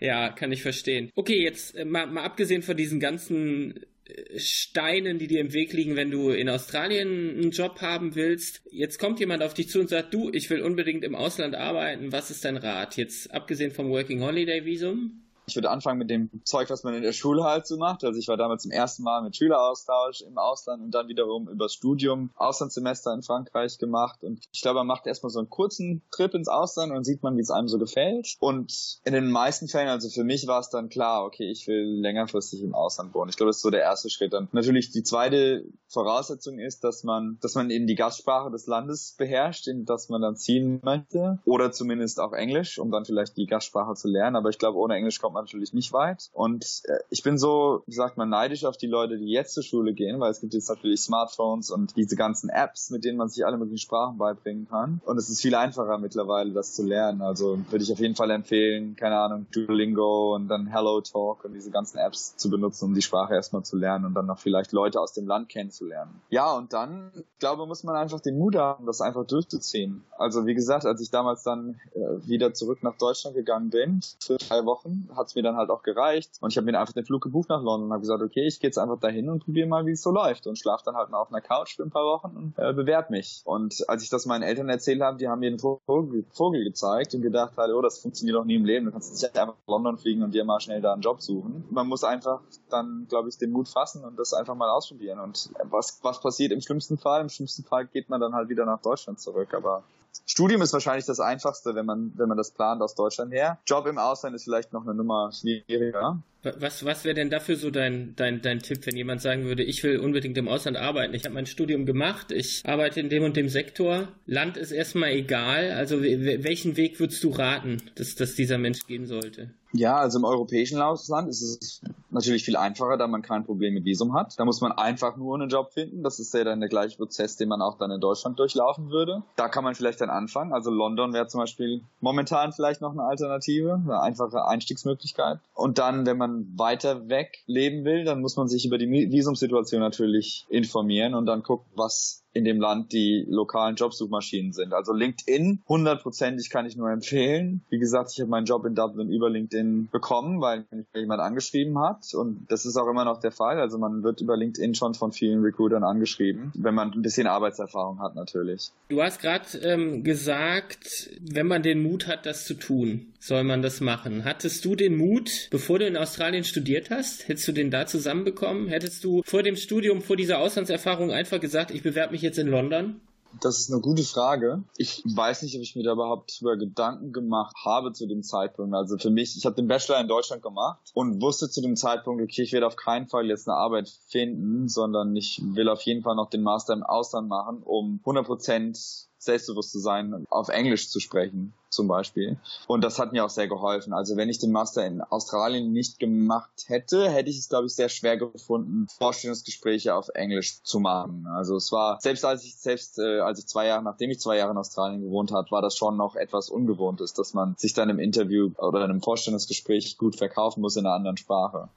Ja, 0.00 0.30
kann 0.30 0.52
ich 0.52 0.62
verstehen. 0.62 1.10
Okay, 1.14 1.42
jetzt 1.42 1.74
äh, 1.76 1.84
mal, 1.84 2.06
mal 2.06 2.24
abgesehen 2.24 2.62
von 2.62 2.76
diesen 2.76 3.00
ganzen 3.00 3.80
äh, 4.04 4.38
Steinen, 4.38 5.18
die 5.18 5.26
dir 5.26 5.40
im 5.40 5.52
Weg 5.52 5.72
liegen, 5.72 5.96
wenn 5.96 6.10
du 6.10 6.30
in 6.30 6.48
Australien 6.48 7.36
einen 7.36 7.50
Job 7.50 7.80
haben 7.80 8.14
willst. 8.14 8.62
Jetzt 8.70 8.98
kommt 8.98 9.20
jemand 9.20 9.42
auf 9.42 9.54
dich 9.54 9.68
zu 9.68 9.80
und 9.80 9.88
sagt, 9.88 10.14
du, 10.14 10.30
ich 10.32 10.50
will 10.50 10.62
unbedingt 10.62 11.04
im 11.04 11.14
Ausland 11.14 11.54
arbeiten. 11.54 12.12
Was 12.12 12.30
ist 12.30 12.44
dein 12.44 12.56
Rat? 12.56 12.96
Jetzt 12.96 13.32
abgesehen 13.32 13.72
vom 13.72 13.90
Working 13.90 14.22
Holiday 14.22 14.64
Visum? 14.64 15.23
Ich 15.46 15.56
würde 15.56 15.70
anfangen 15.70 15.98
mit 15.98 16.10
dem 16.10 16.30
Zeug, 16.44 16.70
was 16.70 16.84
man 16.84 16.94
in 16.94 17.02
der 17.02 17.12
Schule 17.12 17.44
halt 17.44 17.66
so 17.66 17.76
macht. 17.76 18.04
Also 18.04 18.18
ich 18.18 18.28
war 18.28 18.36
damals 18.36 18.62
zum 18.62 18.70
ersten 18.70 19.02
Mal 19.02 19.22
mit 19.22 19.36
Schüleraustausch 19.36 20.22
im 20.22 20.38
Ausland 20.38 20.82
und 20.82 20.90
dann 20.92 21.08
wiederum 21.08 21.48
übers 21.48 21.74
Studium 21.74 22.30
Auslandssemester 22.34 23.12
in 23.12 23.22
Frankreich 23.22 23.78
gemacht. 23.78 24.22
Und 24.22 24.44
ich 24.52 24.62
glaube, 24.62 24.78
man 24.80 24.86
macht 24.86 25.06
erstmal 25.06 25.30
so 25.30 25.38
einen 25.38 25.50
kurzen 25.50 26.02
Trip 26.10 26.32
ins 26.34 26.48
Ausland 26.48 26.92
und 26.92 27.04
sieht 27.04 27.22
man, 27.22 27.36
wie 27.36 27.42
es 27.42 27.50
einem 27.50 27.68
so 27.68 27.78
gefällt. 27.78 28.36
Und 28.40 29.00
in 29.04 29.12
den 29.12 29.30
meisten 29.30 29.68
Fällen, 29.68 29.88
also 29.88 30.08
für 30.08 30.24
mich 30.24 30.46
war 30.46 30.60
es 30.60 30.70
dann 30.70 30.88
klar, 30.88 31.24
okay, 31.24 31.50
ich 31.50 31.66
will 31.66 32.00
längerfristig 32.00 32.62
im 32.62 32.74
Ausland 32.74 33.14
wohnen. 33.14 33.30
Ich 33.30 33.36
glaube, 33.36 33.50
das 33.50 33.56
ist 33.56 33.62
so 33.62 33.70
der 33.70 33.82
erste 33.82 34.10
Schritt. 34.10 34.32
Dann 34.32 34.48
natürlich 34.52 34.90
die 34.90 35.02
zweite 35.02 35.64
Voraussetzung 35.88 36.58
ist, 36.58 36.84
dass 36.84 37.04
man, 37.04 37.38
dass 37.40 37.54
man 37.54 37.70
eben 37.70 37.86
die 37.86 37.94
Gastsprache 37.94 38.50
des 38.50 38.66
Landes 38.66 39.14
beherrscht, 39.18 39.68
in 39.68 39.84
das 39.84 40.08
man 40.08 40.22
dann 40.22 40.36
ziehen 40.36 40.80
möchte. 40.82 41.38
Oder 41.44 41.72
zumindest 41.72 42.20
auch 42.20 42.32
Englisch, 42.32 42.78
um 42.78 42.90
dann 42.90 43.04
vielleicht 43.04 43.36
die 43.36 43.46
Gastsprache 43.46 43.94
zu 43.94 44.08
lernen. 44.08 44.36
Aber 44.36 44.48
ich 44.48 44.58
glaube, 44.58 44.78
ohne 44.78 44.94
Englisch 44.94 45.20
kommt 45.20 45.33
man 45.34 45.44
natürlich 45.44 45.72
nicht 45.72 45.92
weit. 45.92 46.30
Und 46.32 46.82
äh, 46.84 46.98
ich 47.10 47.22
bin 47.22 47.38
so, 47.38 47.82
wie 47.86 47.92
sagt 47.92 48.16
man, 48.16 48.28
neidisch 48.28 48.64
auf 48.64 48.76
die 48.76 48.86
Leute, 48.86 49.18
die 49.18 49.30
jetzt 49.30 49.54
zur 49.54 49.62
Schule 49.62 49.92
gehen, 49.92 50.20
weil 50.20 50.30
es 50.30 50.40
gibt 50.40 50.54
jetzt 50.54 50.68
natürlich 50.68 51.00
Smartphones 51.00 51.70
und 51.70 51.96
diese 51.96 52.16
ganzen 52.16 52.48
Apps, 52.48 52.90
mit 52.90 53.04
denen 53.04 53.18
man 53.18 53.28
sich 53.28 53.44
alle 53.44 53.58
möglichen 53.58 53.78
Sprachen 53.78 54.18
beibringen 54.18 54.66
kann. 54.68 55.00
Und 55.04 55.18
es 55.18 55.28
ist 55.28 55.40
viel 55.40 55.54
einfacher 55.54 55.98
mittlerweile, 55.98 56.52
das 56.52 56.74
zu 56.74 56.82
lernen. 56.82 57.22
Also 57.22 57.58
würde 57.70 57.84
ich 57.84 57.92
auf 57.92 57.98
jeden 57.98 58.16
Fall 58.16 58.30
empfehlen, 58.30 58.96
keine 58.96 59.18
Ahnung, 59.18 59.46
Duolingo 59.52 60.34
und 60.34 60.48
dann 60.48 60.66
Hello 60.66 61.00
Talk 61.00 61.44
und 61.44 61.52
diese 61.52 61.70
ganzen 61.70 61.98
Apps 61.98 62.36
zu 62.36 62.48
benutzen, 62.50 62.86
um 62.86 62.94
die 62.94 63.02
Sprache 63.02 63.34
erstmal 63.34 63.64
zu 63.64 63.76
lernen 63.76 64.06
und 64.06 64.14
dann 64.14 64.26
noch 64.26 64.38
vielleicht 64.38 64.72
Leute 64.72 65.00
aus 65.00 65.12
dem 65.12 65.26
Land 65.26 65.48
kennenzulernen. 65.48 66.20
Ja, 66.30 66.52
und 66.56 66.72
dann, 66.72 67.10
glaube 67.38 67.66
muss 67.66 67.84
man 67.84 67.96
einfach 67.96 68.20
den 68.20 68.38
Mut 68.38 68.56
haben, 68.56 68.86
das 68.86 69.00
einfach 69.00 69.26
durchzuziehen. 69.26 70.04
Also 70.16 70.46
wie 70.46 70.54
gesagt, 70.54 70.86
als 70.86 71.00
ich 71.00 71.10
damals 71.10 71.42
dann 71.42 71.80
äh, 71.94 72.26
wieder 72.26 72.54
zurück 72.54 72.82
nach 72.82 72.96
Deutschland 72.96 73.36
gegangen 73.36 73.70
bin, 73.70 74.00
für 74.20 74.36
drei 74.36 74.64
Wochen, 74.64 75.08
hat 75.16 75.23
es 75.26 75.34
mir 75.34 75.42
dann 75.42 75.56
halt 75.56 75.70
auch 75.70 75.82
gereicht. 75.82 76.32
Und 76.40 76.50
ich 76.50 76.56
habe 76.56 76.64
mir 76.70 76.78
einfach 76.78 76.94
den 76.94 77.04
Flug 77.04 77.22
gebucht 77.22 77.48
nach 77.48 77.62
London 77.62 77.88
und 77.88 77.92
habe 77.92 78.00
gesagt, 78.00 78.22
okay, 78.22 78.46
ich 78.46 78.60
gehe 78.60 78.68
jetzt 78.68 78.78
einfach 78.78 78.98
dahin 78.98 79.28
und 79.28 79.44
probiere 79.44 79.68
mal, 79.68 79.86
wie 79.86 79.92
es 79.92 80.02
so 80.02 80.10
läuft. 80.10 80.46
Und 80.46 80.58
schlafe 80.58 80.84
dann 80.84 80.96
halt 80.96 81.10
mal 81.10 81.18
auf 81.18 81.30
einer 81.30 81.40
Couch 81.40 81.76
für 81.76 81.82
ein 81.82 81.90
paar 81.90 82.04
Wochen 82.04 82.36
und 82.36 82.58
äh, 82.58 82.72
bewerb 82.72 83.10
mich. 83.10 83.42
Und 83.44 83.88
als 83.88 84.02
ich 84.02 84.10
das 84.10 84.26
meinen 84.26 84.42
Eltern 84.42 84.68
erzählt 84.68 85.00
habe, 85.00 85.18
die 85.18 85.28
haben 85.28 85.40
mir 85.40 85.50
den 85.50 85.58
Vogel, 85.58 86.24
Vogel 86.30 86.64
gezeigt 86.64 87.14
und 87.14 87.22
gedacht 87.22 87.56
halt, 87.56 87.72
oh, 87.72 87.82
das 87.82 87.98
funktioniert 87.98 88.36
doch 88.36 88.44
nie 88.44 88.56
im 88.56 88.64
Leben. 88.64 88.86
Du 88.86 88.92
kannst 88.92 89.12
nicht 89.12 89.38
einfach 89.38 89.54
nach 89.54 89.66
London 89.66 89.98
fliegen 89.98 90.22
und 90.22 90.34
dir 90.34 90.44
mal 90.44 90.60
schnell 90.60 90.80
da 90.80 90.92
einen 90.92 91.02
Job 91.02 91.20
suchen. 91.20 91.64
Man 91.70 91.86
muss 91.88 92.04
einfach 92.04 92.40
dann, 92.70 93.06
glaube 93.08 93.28
ich, 93.28 93.38
den 93.38 93.50
Mut 93.50 93.68
fassen 93.68 94.04
und 94.04 94.18
das 94.18 94.34
einfach 94.34 94.54
mal 94.54 94.70
ausprobieren. 94.70 95.20
Und 95.20 95.50
was, 95.64 95.98
was 96.02 96.20
passiert 96.20 96.52
im 96.52 96.60
schlimmsten 96.60 96.98
Fall? 96.98 97.22
Im 97.22 97.28
schlimmsten 97.28 97.64
Fall 97.64 97.86
geht 97.86 98.08
man 98.08 98.20
dann 98.20 98.34
halt 98.34 98.48
wieder 98.48 98.64
nach 98.64 98.80
Deutschland 98.80 99.20
zurück. 99.20 99.54
Aber 99.54 99.84
Studium 100.26 100.62
ist 100.62 100.72
wahrscheinlich 100.72 101.06
das 101.06 101.20
Einfachste, 101.20 101.74
wenn 101.74 101.86
man, 101.86 102.12
wenn 102.16 102.28
man 102.28 102.36
das 102.36 102.50
plant 102.50 102.82
aus 102.82 102.94
Deutschland 102.94 103.32
her. 103.32 103.58
Job 103.66 103.86
im 103.86 103.98
Ausland 103.98 104.34
ist 104.34 104.44
vielleicht 104.44 104.72
noch 104.72 104.82
eine 104.82 104.94
Nummer 104.94 105.30
schwieriger. 105.32 106.18
Was, 106.58 106.84
was 106.84 107.04
wäre 107.04 107.14
denn 107.14 107.30
dafür 107.30 107.56
so 107.56 107.70
dein, 107.70 108.14
dein, 108.16 108.42
dein 108.42 108.60
Tipp, 108.60 108.86
wenn 108.86 108.96
jemand 108.96 109.20
sagen 109.22 109.44
würde, 109.44 109.62
ich 109.62 109.82
will 109.82 109.98
unbedingt 109.98 110.36
im 110.38 110.48
Ausland 110.48 110.76
arbeiten? 110.76 111.14
Ich 111.14 111.24
habe 111.24 111.34
mein 111.34 111.46
Studium 111.46 111.86
gemacht, 111.86 112.32
ich 112.32 112.62
arbeite 112.64 113.00
in 113.00 113.08
dem 113.08 113.24
und 113.24 113.36
dem 113.36 113.48
Sektor. 113.48 114.08
Land 114.26 114.56
ist 114.56 114.72
erstmal 114.72 115.10
egal. 115.10 115.72
Also 115.72 116.02
welchen 116.02 116.76
Weg 116.76 117.00
würdest 117.00 117.24
du 117.24 117.30
raten, 117.30 117.78
dass, 117.96 118.14
dass 118.14 118.34
dieser 118.34 118.58
Mensch 118.58 118.86
gehen 118.86 119.06
sollte? 119.06 119.50
Ja, 119.76 119.96
also 119.96 120.20
im 120.20 120.24
europäischen 120.24 120.80
Ausland 120.80 121.28
ist 121.28 121.42
es 121.42 121.80
natürlich 122.10 122.44
viel 122.44 122.56
einfacher, 122.56 122.96
da 122.96 123.08
man 123.08 123.22
kein 123.22 123.44
Problem 123.44 123.74
mit 123.74 123.84
Visum 123.84 124.14
hat. 124.14 124.38
Da 124.38 124.44
muss 124.44 124.60
man 124.60 124.70
einfach 124.70 125.16
nur 125.16 125.34
einen 125.34 125.48
Job 125.48 125.72
finden. 125.72 126.04
Das 126.04 126.20
ist 126.20 126.32
ja 126.32 126.44
dann 126.44 126.60
der 126.60 126.68
gleiche 126.68 126.96
Prozess, 126.96 127.36
den 127.36 127.48
man 127.48 127.60
auch 127.60 127.76
dann 127.76 127.90
in 127.90 128.00
Deutschland 128.00 128.38
durchlaufen 128.38 128.90
würde. 128.90 129.24
Da 129.34 129.48
kann 129.48 129.64
man 129.64 129.74
vielleicht 129.74 130.00
dann 130.00 130.10
anfangen. 130.10 130.52
Also 130.52 130.70
London 130.70 131.12
wäre 131.12 131.26
zum 131.26 131.40
Beispiel 131.40 131.82
momentan 132.00 132.52
vielleicht 132.52 132.82
noch 132.82 132.92
eine 132.92 133.02
Alternative, 133.02 133.74
eine 133.74 134.00
einfache 134.00 134.46
Einstiegsmöglichkeit. 134.46 135.40
Und 135.54 135.78
dann, 135.78 136.06
wenn 136.06 136.18
man 136.18 136.33
weiter 136.56 137.08
weg 137.08 137.42
leben 137.46 137.84
will, 137.84 138.04
dann 138.04 138.20
muss 138.20 138.36
man 138.36 138.48
sich 138.48 138.66
über 138.66 138.78
die 138.78 138.88
Visumsituation 138.88 139.80
natürlich 139.80 140.46
informieren 140.48 141.14
und 141.14 141.26
dann 141.26 141.42
gucken, 141.42 141.70
was 141.76 142.23
in 142.34 142.44
dem 142.44 142.60
Land 142.60 142.92
die 142.92 143.24
lokalen 143.28 143.76
Jobsuchmaschinen 143.76 144.52
sind. 144.52 144.74
Also 144.74 144.92
LinkedIn, 144.92 145.62
hundertprozentig 145.68 146.50
kann 146.50 146.66
ich 146.66 146.76
nur 146.76 146.90
empfehlen. 146.90 147.62
Wie 147.70 147.78
gesagt, 147.78 148.10
ich 148.12 148.20
habe 148.20 148.30
meinen 148.30 148.44
Job 148.44 148.66
in 148.66 148.74
Dublin 148.74 149.08
über 149.08 149.30
LinkedIn 149.30 149.88
bekommen, 149.90 150.40
weil 150.40 150.66
mich 150.70 150.86
jemand 150.94 151.20
angeschrieben 151.20 151.78
hat. 151.78 152.12
Und 152.12 152.46
das 152.48 152.66
ist 152.66 152.76
auch 152.76 152.88
immer 152.88 153.04
noch 153.04 153.20
der 153.20 153.30
Fall. 153.30 153.60
Also 153.60 153.78
man 153.78 154.02
wird 154.02 154.20
über 154.20 154.36
LinkedIn 154.36 154.74
schon 154.74 154.94
von 154.94 155.12
vielen 155.12 155.42
Recruitern 155.42 155.84
angeschrieben, 155.84 156.52
wenn 156.54 156.74
man 156.74 156.92
ein 156.92 157.02
bisschen 157.02 157.26
Arbeitserfahrung 157.28 158.00
hat 158.00 158.16
natürlich. 158.16 158.70
Du 158.88 159.00
hast 159.00 159.20
gerade 159.20 159.46
ähm, 159.62 160.02
gesagt, 160.02 161.10
wenn 161.20 161.46
man 161.46 161.62
den 161.62 161.82
Mut 161.82 162.08
hat, 162.08 162.26
das 162.26 162.44
zu 162.44 162.54
tun, 162.54 163.14
soll 163.20 163.44
man 163.44 163.62
das 163.62 163.80
machen. 163.80 164.24
Hattest 164.24 164.64
du 164.64 164.74
den 164.74 164.96
Mut, 164.96 165.48
bevor 165.50 165.78
du 165.78 165.86
in 165.86 165.96
Australien 165.96 166.44
studiert 166.44 166.90
hast? 166.90 167.28
Hättest 167.28 167.48
du 167.48 167.52
den 167.52 167.70
da 167.70 167.86
zusammenbekommen? 167.86 168.68
Hättest 168.68 169.04
du 169.04 169.22
vor 169.24 169.42
dem 169.42 169.56
Studium, 169.56 170.02
vor 170.02 170.16
dieser 170.16 170.40
Auslandserfahrung 170.40 171.10
einfach 171.10 171.40
gesagt, 171.40 171.70
ich 171.70 171.82
bewerbe 171.82 172.12
mich 172.12 172.23
jetzt 172.24 172.38
in 172.38 172.48
London? 172.48 173.00
Das 173.40 173.58
ist 173.58 173.72
eine 173.72 173.80
gute 173.80 174.02
Frage. 174.02 174.62
Ich 174.76 175.02
weiß 175.04 175.42
nicht, 175.42 175.56
ob 175.56 175.62
ich 175.62 175.74
mir 175.74 175.82
da 175.82 175.92
überhaupt 175.92 176.40
über 176.40 176.56
Gedanken 176.56 177.12
gemacht 177.12 177.56
habe 177.64 177.92
zu 177.92 178.06
dem 178.06 178.22
Zeitpunkt. 178.22 178.74
Also 178.74 178.98
für 178.98 179.10
mich, 179.10 179.36
ich 179.36 179.44
habe 179.44 179.56
den 179.56 179.68
Bachelor 179.68 180.00
in 180.00 180.08
Deutschland 180.08 180.42
gemacht 180.42 180.90
und 180.94 181.20
wusste 181.20 181.50
zu 181.50 181.60
dem 181.60 181.76
Zeitpunkt, 181.76 182.22
okay, 182.22 182.42
ich 182.42 182.52
werde 182.52 182.66
auf 182.66 182.76
keinen 182.76 183.08
Fall 183.08 183.26
jetzt 183.26 183.48
eine 183.48 183.56
Arbeit 183.56 183.88
finden, 184.08 184.68
sondern 184.68 185.14
ich 185.16 185.42
will 185.42 185.68
auf 185.68 185.82
jeden 185.82 186.02
Fall 186.02 186.16
noch 186.16 186.30
den 186.30 186.42
Master 186.42 186.74
im 186.74 186.82
Ausland 186.82 187.28
machen, 187.28 187.62
um 187.62 188.00
100 188.00 188.24
Prozent 188.24 188.78
selbstbewusst 189.24 189.72
zu 189.72 189.78
sein, 189.78 190.26
auf 190.30 190.48
Englisch 190.48 190.90
zu 190.90 191.00
sprechen 191.00 191.54
zum 191.74 191.88
Beispiel. 191.88 192.38
Und 192.66 192.84
das 192.84 192.98
hat 192.98 193.12
mir 193.12 193.24
auch 193.24 193.30
sehr 193.30 193.48
geholfen. 193.48 193.92
Also 193.92 194.16
wenn 194.16 194.28
ich 194.28 194.38
den 194.38 194.52
Master 194.52 194.86
in 194.86 195.00
Australien 195.00 195.72
nicht 195.72 195.98
gemacht 195.98 196.64
hätte, 196.66 197.10
hätte 197.10 197.30
ich 197.30 197.38
es, 197.38 197.48
glaube 197.48 197.66
ich, 197.66 197.74
sehr 197.74 197.88
schwer 197.88 198.16
gefunden, 198.16 198.86
Vorstellungsgespräche 198.98 199.94
auf 199.94 200.08
Englisch 200.14 200.62
zu 200.62 200.78
machen. 200.80 201.26
Also 201.26 201.56
es 201.56 201.72
war, 201.72 201.98
selbst 202.00 202.24
als 202.24 202.44
ich, 202.44 202.56
selbst 202.56 202.98
äh, 202.98 203.20
als 203.20 203.40
ich 203.40 203.46
zwei 203.46 203.66
Jahre, 203.66 203.82
nachdem 203.82 204.10
ich 204.10 204.20
zwei 204.20 204.36
Jahre 204.36 204.52
in 204.52 204.58
Australien 204.58 205.02
gewohnt 205.02 205.32
habe, 205.32 205.50
war 205.50 205.62
das 205.62 205.76
schon 205.76 205.96
noch 205.96 206.16
etwas 206.16 206.48
Ungewohntes, 206.48 207.12
dass 207.12 207.34
man 207.34 207.54
sich 207.58 207.74
dann 207.74 207.90
im 207.90 207.98
Interview 207.98 208.52
oder 208.58 208.84
in 208.84 208.90
einem 208.90 209.02
Vorstellungsgespräch 209.02 209.98
gut 209.98 210.16
verkaufen 210.16 210.60
muss 210.60 210.76
in 210.76 210.86
einer 210.86 210.94
anderen 210.94 211.16
Sprache. 211.16 211.68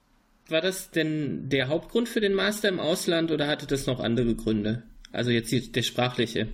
War 0.50 0.62
das 0.62 0.92
denn 0.92 1.50
der 1.50 1.68
Hauptgrund 1.68 2.08
für 2.08 2.22
den 2.22 2.34
Master 2.34 2.70
im 2.70 2.80
Ausland 2.80 3.32
oder 3.32 3.48
hatte 3.48 3.68
das 3.68 3.86
noch 3.86 4.00
andere 4.00 4.34
Gründe? 4.36 4.84
Also 5.12 5.32
jetzt 5.32 5.76
der 5.76 5.82
sprachliche. 5.82 6.48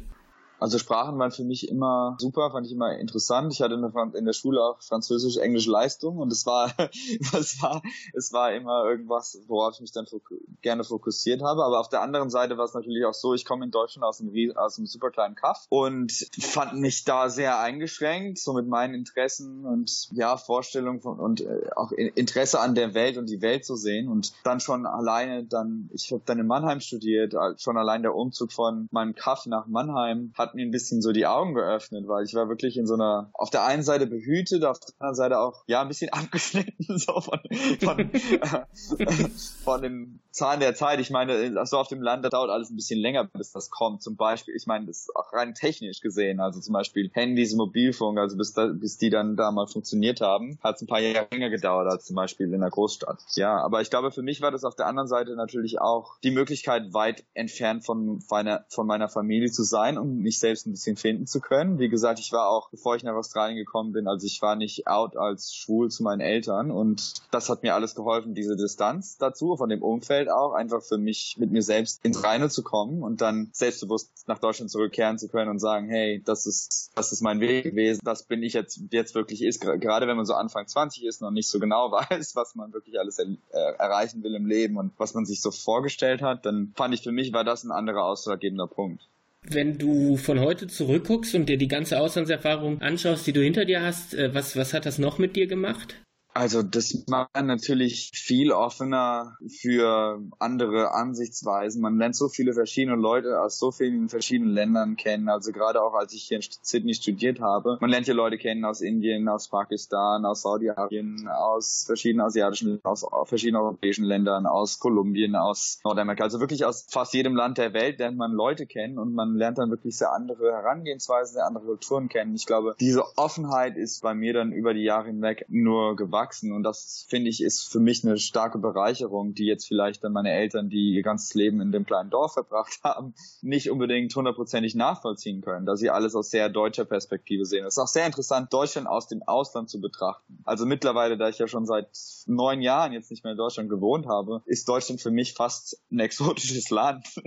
Also 0.63 0.77
Sprachen 0.77 1.19
waren 1.19 1.31
für 1.31 1.43
mich 1.43 1.67
immer 1.67 2.15
super, 2.19 2.49
fand 2.51 2.65
ich 2.65 2.71
immer 2.71 2.97
interessant. 2.97 3.51
Ich 3.51 3.61
hatte 3.61 3.75
in 4.13 4.25
der 4.25 4.31
Schule 4.31 4.63
auch 4.63 4.81
französisch, 4.81 5.35
englische 5.35 5.69
Leistung 5.69 6.19
und 6.19 6.31
es 6.31 6.45
war, 6.45 6.71
es 7.37 7.61
war, 7.61 7.81
es 8.13 8.31
war 8.31 8.53
immer 8.53 8.85
irgendwas, 8.85 9.41
worauf 9.47 9.73
ich 9.73 9.81
mich 9.81 9.91
dann 9.91 10.05
fok 10.05 10.31
gerne 10.61 10.85
fokussiert 10.85 11.41
habe. 11.41 11.65
Aber 11.65 11.81
auf 11.81 11.89
der 11.89 12.01
anderen 12.01 12.29
Seite 12.29 12.57
war 12.57 12.63
es 12.63 12.73
natürlich 12.73 13.03
auch 13.03 13.13
so, 13.13 13.33
ich 13.33 13.43
komme 13.43 13.65
in 13.65 13.71
Deutschland 13.71 14.05
aus 14.05 14.21
einem, 14.21 14.55
aus 14.55 14.77
einem 14.77 14.87
super 14.87 15.11
kleinen 15.11 15.35
Kaff 15.35 15.65
und 15.67 16.13
fand 16.39 16.79
mich 16.79 17.03
da 17.03 17.27
sehr 17.27 17.59
eingeschränkt, 17.59 18.39
so 18.39 18.53
mit 18.53 18.65
meinen 18.65 18.93
Interessen 18.93 19.65
und 19.65 20.07
ja, 20.13 20.37
Vorstellungen 20.37 21.01
von, 21.01 21.19
und 21.19 21.41
äh, 21.41 21.71
auch 21.75 21.91
Interesse 21.91 22.61
an 22.61 22.73
der 22.73 22.93
Welt 22.93 23.17
und 23.17 23.29
die 23.29 23.41
Welt 23.41 23.65
zu 23.65 23.75
sehen 23.75 24.07
und 24.07 24.31
dann 24.45 24.61
schon 24.61 24.85
alleine 24.85 25.43
dann, 25.43 25.89
ich 25.91 26.09
habe 26.13 26.23
dann 26.25 26.39
in 26.39 26.47
Mannheim 26.47 26.79
studiert, 26.79 27.35
schon 27.57 27.77
allein 27.77 28.01
der 28.01 28.15
Umzug 28.15 28.53
von 28.53 28.87
meinem 28.91 29.13
Kaff 29.13 29.45
nach 29.45 29.67
Mannheim 29.67 30.31
hat 30.37 30.52
mir 30.55 30.65
ein 30.65 30.71
bisschen 30.71 31.01
so 31.01 31.11
die 31.11 31.25
Augen 31.25 31.53
geöffnet, 31.53 32.07
weil 32.07 32.25
ich 32.25 32.33
war 32.33 32.49
wirklich 32.49 32.77
in 32.77 32.87
so 32.87 32.95
einer, 32.95 33.29
auf 33.33 33.49
der 33.49 33.65
einen 33.65 33.83
Seite 33.83 34.07
behütet, 34.07 34.63
auf 34.65 34.79
der 34.79 34.93
anderen 34.99 35.15
Seite 35.15 35.39
auch, 35.39 35.63
ja, 35.67 35.81
ein 35.81 35.87
bisschen 35.87 36.09
abgeschnitten, 36.13 36.97
so 36.97 37.19
von, 37.21 37.39
von, 37.79 38.11
von 39.63 39.81
den 39.81 40.19
Zahlen 40.31 40.59
der 40.59 40.73
Zeit. 40.73 40.99
Ich 40.99 41.11
meine, 41.11 41.65
so 41.65 41.77
auf 41.77 41.87
dem 41.87 42.01
Land, 42.01 42.25
da 42.25 42.29
dauert 42.29 42.49
alles 42.49 42.71
ein 42.71 42.75
bisschen 42.75 42.99
länger, 42.99 43.25
bis 43.25 43.51
das 43.51 43.69
kommt. 43.69 44.01
Zum 44.01 44.15
Beispiel, 44.15 44.55
ich 44.55 44.65
meine, 44.65 44.87
das 44.87 45.01
ist 45.01 45.15
auch 45.15 45.31
rein 45.31 45.53
technisch 45.53 46.01
gesehen, 46.01 46.39
also 46.39 46.59
zum 46.59 46.73
Beispiel 46.73 47.11
Handys, 47.13 47.53
Mobilfunk, 47.55 48.17
also 48.17 48.35
bis, 48.35 48.53
da, 48.53 48.67
bis 48.67 48.97
die 48.97 49.09
dann 49.09 49.35
da 49.35 49.51
mal 49.51 49.67
funktioniert 49.67 50.21
haben, 50.21 50.57
hat 50.63 50.77
es 50.77 50.81
ein 50.81 50.87
paar 50.87 50.99
Jahre 50.99 51.27
länger 51.31 51.49
gedauert 51.49 51.91
als 51.91 52.05
zum 52.05 52.15
Beispiel 52.15 52.51
in 52.51 52.61
der 52.61 52.71
Großstadt. 52.71 53.19
Ja, 53.35 53.57
aber 53.59 53.81
ich 53.81 53.89
glaube, 53.89 54.11
für 54.11 54.23
mich 54.23 54.41
war 54.41 54.51
das 54.51 54.63
auf 54.63 54.75
der 54.75 54.87
anderen 54.87 55.07
Seite 55.07 55.35
natürlich 55.35 55.79
auch 55.79 56.17
die 56.23 56.31
Möglichkeit, 56.31 56.93
weit 56.93 57.23
entfernt 57.33 57.85
von 57.85 58.23
meiner, 58.29 58.65
von 58.69 58.87
meiner 58.87 59.09
Familie 59.09 59.51
zu 59.51 59.63
sein 59.63 59.97
und 59.97 60.17
mich 60.17 60.39
selbst 60.43 60.67
ein 60.67 60.71
bisschen 60.71 60.97
finden 60.97 61.25
zu 61.25 61.39
können. 61.39 61.79
Wie 61.79 61.87
gesagt, 61.87 62.19
ich 62.19 62.33
war 62.33 62.49
auch, 62.49 62.69
bevor 62.69 62.97
ich 62.97 63.03
nach 63.03 63.13
Australien 63.13 63.55
gekommen 63.55 63.93
bin, 63.93 64.07
also 64.07 64.27
ich 64.27 64.41
war 64.41 64.57
nicht 64.57 64.87
out 64.87 65.15
als 65.15 65.55
schwul 65.55 65.89
zu 65.89 66.03
meinen 66.03 66.19
Eltern 66.19 66.69
und 66.69 67.13
das 67.31 67.49
hat 67.49 67.63
mir 67.63 67.75
alles 67.75 67.95
geholfen, 67.95 68.35
diese 68.35 68.57
Distanz 68.57 69.17
dazu, 69.17 69.55
von 69.55 69.69
dem 69.69 69.81
Umfeld 69.81 70.29
auch, 70.29 70.51
einfach 70.53 70.83
für 70.83 70.97
mich 70.97 71.37
mit 71.39 71.51
mir 71.51 71.63
selbst 71.63 72.03
ins 72.03 72.23
Reine 72.25 72.49
zu 72.49 72.61
kommen 72.61 73.03
und 73.03 73.21
dann 73.21 73.49
selbstbewusst 73.53 74.27
nach 74.27 74.39
Deutschland 74.39 74.69
zurückkehren 74.69 75.17
zu 75.17 75.29
können 75.29 75.49
und 75.49 75.59
sagen, 75.59 75.87
hey, 75.87 76.21
das 76.25 76.45
ist, 76.45 76.91
das 76.95 77.13
ist 77.13 77.21
mein 77.21 77.39
Weg 77.39 77.63
gewesen, 77.63 78.01
das 78.03 78.23
bin 78.23 78.43
ich 78.43 78.51
jetzt, 78.51 78.81
jetzt 78.91 79.15
wirklich 79.15 79.43
ist, 79.43 79.61
gerade 79.61 80.07
wenn 80.07 80.17
man 80.17 80.25
so 80.25 80.33
Anfang 80.33 80.67
20 80.67 81.05
ist 81.05 81.21
und 81.21 81.33
nicht 81.33 81.47
so 81.47 81.59
genau 81.59 81.89
weiß, 81.91 82.35
was 82.35 82.55
man 82.55 82.73
wirklich 82.73 82.99
alles 82.99 83.17
er, 83.17 83.27
äh, 83.27 83.77
erreichen 83.77 84.23
will 84.23 84.35
im 84.35 84.45
Leben 84.45 84.75
und 84.75 84.91
was 84.97 85.13
man 85.13 85.25
sich 85.25 85.41
so 85.41 85.51
vorgestellt 85.51 86.21
hat, 86.21 86.45
dann 86.45 86.73
fand 86.75 86.93
ich 86.93 87.01
für 87.01 87.13
mich 87.13 87.31
war 87.31 87.45
das 87.45 87.63
ein 87.63 87.71
anderer 87.71 88.03
ausschlaggebender 88.03 88.67
Punkt. 88.67 89.07
Wenn 89.49 89.77
du 89.77 90.15
von 90.17 90.39
heute 90.39 90.67
zurückguckst 90.67 91.35
und 91.35 91.47
dir 91.47 91.57
die 91.57 91.67
ganze 91.67 91.99
Auslandserfahrung 91.99 92.81
anschaust, 92.81 93.27
die 93.27 93.33
du 93.33 93.41
hinter 93.41 93.65
dir 93.65 93.81
hast, 93.81 94.13
äh, 94.13 94.33
was, 94.33 94.55
was 94.55 94.73
hat 94.73 94.85
das 94.85 94.99
noch 94.99 95.17
mit 95.17 95.35
dir 95.35 95.47
gemacht? 95.47 96.02
Also 96.35 96.63
das 96.63 97.05
macht 97.07 97.29
natürlich 97.43 98.09
viel 98.13 98.51
offener 98.51 99.37
für 99.61 100.19
andere 100.39 100.91
Ansichtsweisen. 100.91 101.81
Man 101.81 101.97
lernt 101.97 102.15
so 102.15 102.27
viele 102.27 102.53
verschiedene 102.53 102.97
Leute 102.97 103.39
aus 103.39 103.59
so 103.59 103.71
vielen 103.71 104.09
verschiedenen 104.09 104.51
Ländern 104.51 104.95
kennen. 104.95 105.29
Also 105.29 105.51
gerade 105.51 105.81
auch 105.83 105.93
als 105.93 106.13
ich 106.13 106.23
hier 106.23 106.37
in 106.37 106.43
Sydney 106.61 106.95
studiert 106.95 107.39
habe. 107.39 107.77
Man 107.81 107.89
lernt 107.91 108.05
hier 108.05 108.15
Leute 108.15 108.39
kennen 108.39 108.65
aus 108.65 108.81
Indien, 108.81 109.29
aus 109.29 109.49
Pakistan, 109.49 110.25
aus 110.25 110.41
Saudi-Arabien, 110.41 111.27
aus 111.27 111.83
verschiedenen 111.85 112.25
asiatischen, 112.25 112.79
aus 112.83 113.05
verschiedenen 113.25 113.61
europäischen 113.61 114.05
Ländern, 114.05 114.47
aus 114.47 114.79
Kolumbien, 114.79 115.35
aus 115.35 115.81
Nordamerika. 115.83 116.23
Also 116.23 116.39
wirklich 116.39 116.65
aus 116.65 116.87
fast 116.89 117.13
jedem 117.13 117.35
Land 117.35 117.59
der 117.59 117.73
Welt 117.73 117.99
lernt 117.99 118.17
man 118.17 118.31
Leute 118.31 118.65
kennen 118.65 118.97
und 118.97 119.13
man 119.13 119.35
lernt 119.35 119.59
dann 119.59 119.69
wirklich 119.69 119.97
sehr 119.97 120.11
andere 120.11 120.51
Herangehensweisen, 120.51 121.35
sehr 121.35 121.45
andere 121.45 121.65
Kulturen 121.65 122.09
kennen. 122.09 122.33
Ich 122.33 122.47
glaube, 122.47 122.75
diese 122.79 123.03
Offenheit 123.17 123.77
ist 123.77 124.01
bei 124.01 124.15
mir 124.15 124.33
dann 124.33 124.51
über 124.51 124.73
die 124.73 124.83
Jahre 124.83 125.07
hinweg 125.07 125.45
nur 125.47 125.95
gewachsen 125.95 126.22
gewachsen 126.23 126.53
und 126.53 126.63
das 126.63 127.05
finde 127.09 127.29
ich 127.29 127.41
ist 127.43 127.71
für 127.71 127.79
mich 127.79 128.03
eine 128.03 128.17
starke 128.17 128.57
Bereicherung, 128.57 129.33
die 129.33 129.45
jetzt 129.45 129.67
vielleicht 129.67 130.03
dann 130.03 130.13
meine 130.13 130.31
Eltern, 130.31 130.69
die 130.69 130.93
ihr 130.93 131.03
ganzes 131.03 131.33
Leben 131.33 131.61
in 131.61 131.71
dem 131.71 131.85
kleinen 131.85 132.09
Dorf 132.09 132.33
verbracht 132.33 132.79
haben, 132.83 133.13
nicht 133.41 133.69
unbedingt 133.69 134.15
hundertprozentig 134.15 134.75
nachvollziehen 134.75 135.41
können, 135.41 135.65
da 135.65 135.75
sie 135.75 135.89
alles 135.89 136.15
aus 136.15 136.29
sehr 136.29 136.49
deutscher 136.49 136.85
Perspektive 136.85 137.45
sehen. 137.45 137.65
Es 137.65 137.75
ist 137.75 137.83
auch 137.83 137.87
sehr 137.87 138.05
interessant, 138.05 138.53
Deutschland 138.53 138.87
aus 138.87 139.07
dem 139.07 139.23
Ausland 139.23 139.69
zu 139.69 139.81
betrachten. 139.81 140.39
Also 140.45 140.65
mittlerweile, 140.65 141.17
da 141.17 141.29
ich 141.29 141.37
ja 141.37 141.47
schon 141.47 141.65
seit 141.65 141.89
neun 142.25 142.61
Jahren 142.61 142.93
jetzt 142.93 143.11
nicht 143.11 143.23
mehr 143.23 143.31
in 143.31 143.37
Deutschland 143.37 143.69
gewohnt 143.69 144.07
habe, 144.07 144.41
ist 144.45 144.67
Deutschland 144.67 145.01
für 145.01 145.11
mich 145.11 145.33
fast 145.33 145.81
ein 145.91 145.99
exotisches 146.07 146.69
Land. 146.69 147.07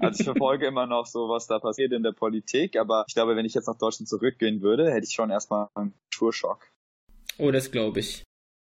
Also 0.00 0.20
ich 0.20 0.24
verfolge 0.24 0.66
immer 0.66 0.86
noch 0.86 1.06
so, 1.06 1.28
was 1.28 1.46
da 1.46 1.58
passiert 1.58 1.92
in 1.92 2.02
der 2.02 2.12
Politik, 2.12 2.76
aber 2.76 3.04
ich 3.06 3.14
glaube, 3.14 3.36
wenn 3.36 3.44
ich 3.44 3.54
jetzt 3.54 3.66
nach 3.66 3.78
Deutschland 3.78 4.08
zurückgehen 4.08 4.60
würde, 4.60 4.90
hätte 4.90 5.06
ich 5.06 5.12
schon 5.12 5.30
erstmal 5.30 5.68
einen 5.74 5.94
Tourschock. 6.10 6.66
Oh, 7.38 7.50
das 7.50 7.70
glaube 7.70 8.00
ich 8.00 8.24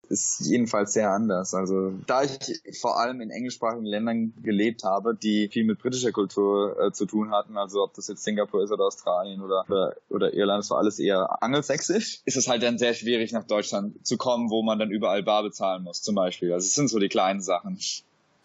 ist 0.09 0.41
jedenfalls 0.41 0.93
sehr 0.93 1.11
anders. 1.11 1.53
Also 1.53 1.93
da 2.05 2.23
ich 2.23 2.61
vor 2.79 2.99
allem 2.99 3.21
in 3.21 3.29
englischsprachigen 3.29 3.85
Ländern 3.85 4.33
gelebt 4.41 4.83
habe, 4.83 5.15
die 5.15 5.49
viel 5.49 5.63
mit 5.63 5.79
britischer 5.79 6.11
Kultur 6.11 6.77
äh, 6.79 6.91
zu 6.91 7.05
tun 7.05 7.31
hatten, 7.31 7.57
also 7.57 7.83
ob 7.83 7.93
das 7.93 8.07
jetzt 8.07 8.23
Singapur 8.23 8.63
ist 8.63 8.71
oder 8.71 8.85
Australien 8.85 9.41
oder, 9.41 9.65
oder, 9.67 9.95
oder 10.09 10.33
Irland, 10.33 10.63
das 10.63 10.69
war 10.69 10.77
alles 10.79 10.99
eher 10.99 11.41
angelsächsisch, 11.41 12.21
ist 12.25 12.37
es 12.37 12.47
halt 12.47 12.63
dann 12.63 12.77
sehr 12.77 12.93
schwierig 12.93 13.31
nach 13.31 13.45
Deutschland 13.45 14.05
zu 14.05 14.17
kommen, 14.17 14.49
wo 14.49 14.63
man 14.63 14.79
dann 14.79 14.91
überall 14.91 15.23
bar 15.23 15.43
bezahlen 15.43 15.83
muss 15.83 16.01
zum 16.01 16.15
Beispiel. 16.15 16.53
Also 16.53 16.65
es 16.65 16.75
sind 16.75 16.89
so 16.89 16.99
die 16.99 17.09
kleinen 17.09 17.41
Sachen. 17.41 17.77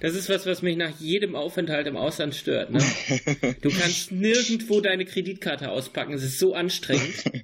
Das 0.02 0.16
ist 0.16 0.28
was, 0.28 0.46
was 0.46 0.62
mich 0.62 0.76
nach 0.76 0.98
jedem 0.98 1.36
Aufenthalt 1.36 1.86
im 1.86 1.96
Ausland 1.96 2.34
stört. 2.34 2.70
Ne? 2.70 2.80
Du 3.60 3.70
kannst 3.70 4.10
nirgendwo 4.10 4.80
deine 4.80 5.04
Kreditkarte 5.04 5.70
auspacken. 5.70 6.12
Es 6.12 6.24
ist 6.24 6.40
so 6.40 6.54
anstrengend. 6.54 7.14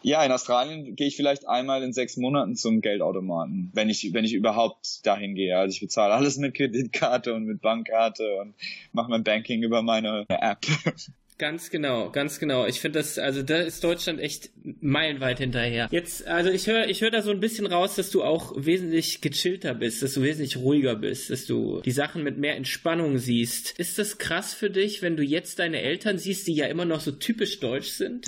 Ja, 0.00 0.24
in 0.24 0.30
Australien 0.30 0.94
gehe 0.94 1.08
ich 1.08 1.16
vielleicht 1.16 1.46
einmal 1.48 1.82
in 1.82 1.92
sechs 1.92 2.16
Monaten 2.16 2.54
zum 2.54 2.80
Geldautomaten, 2.80 3.70
wenn 3.74 3.90
ich, 3.90 4.14
wenn 4.14 4.24
ich 4.24 4.32
überhaupt 4.32 5.04
dahin 5.04 5.34
gehe. 5.34 5.58
Also 5.58 5.74
ich 5.74 5.80
bezahle 5.80 6.14
alles 6.14 6.38
mit 6.38 6.54
Kreditkarte 6.54 7.34
und 7.34 7.44
mit 7.44 7.60
Bankkarte 7.60 8.36
und 8.40 8.54
mache 8.92 9.10
mein 9.10 9.24
Banking 9.24 9.62
über 9.62 9.82
meine 9.82 10.24
App. 10.28 10.64
Ganz 11.38 11.70
genau, 11.70 12.10
ganz 12.10 12.40
genau. 12.40 12.66
Ich 12.66 12.80
finde 12.80 12.98
das, 12.98 13.16
also 13.16 13.44
da 13.44 13.58
ist 13.58 13.84
Deutschland 13.84 14.18
echt 14.18 14.50
meilenweit 14.80 15.38
hinterher. 15.38 15.86
Jetzt, 15.92 16.26
also 16.26 16.50
ich 16.50 16.66
höre, 16.66 16.88
ich 16.88 17.00
höre 17.00 17.12
da 17.12 17.22
so 17.22 17.30
ein 17.30 17.38
bisschen 17.38 17.66
raus, 17.66 17.94
dass 17.94 18.10
du 18.10 18.24
auch 18.24 18.52
wesentlich 18.56 19.20
gechillter 19.20 19.74
bist, 19.74 20.02
dass 20.02 20.14
du 20.14 20.22
wesentlich 20.22 20.56
ruhiger 20.56 20.96
bist, 20.96 21.30
dass 21.30 21.46
du 21.46 21.80
die 21.82 21.92
Sachen 21.92 22.24
mit 22.24 22.38
mehr 22.38 22.56
Entspannung 22.56 23.18
siehst. 23.18 23.78
Ist 23.78 23.98
das 24.00 24.18
krass 24.18 24.52
für 24.52 24.68
dich, 24.68 25.00
wenn 25.00 25.16
du 25.16 25.22
jetzt 25.22 25.60
deine 25.60 25.80
Eltern 25.80 26.18
siehst, 26.18 26.48
die 26.48 26.54
ja 26.54 26.66
immer 26.66 26.84
noch 26.84 27.00
so 27.00 27.12
typisch 27.12 27.60
deutsch 27.60 27.90
sind? 27.90 28.26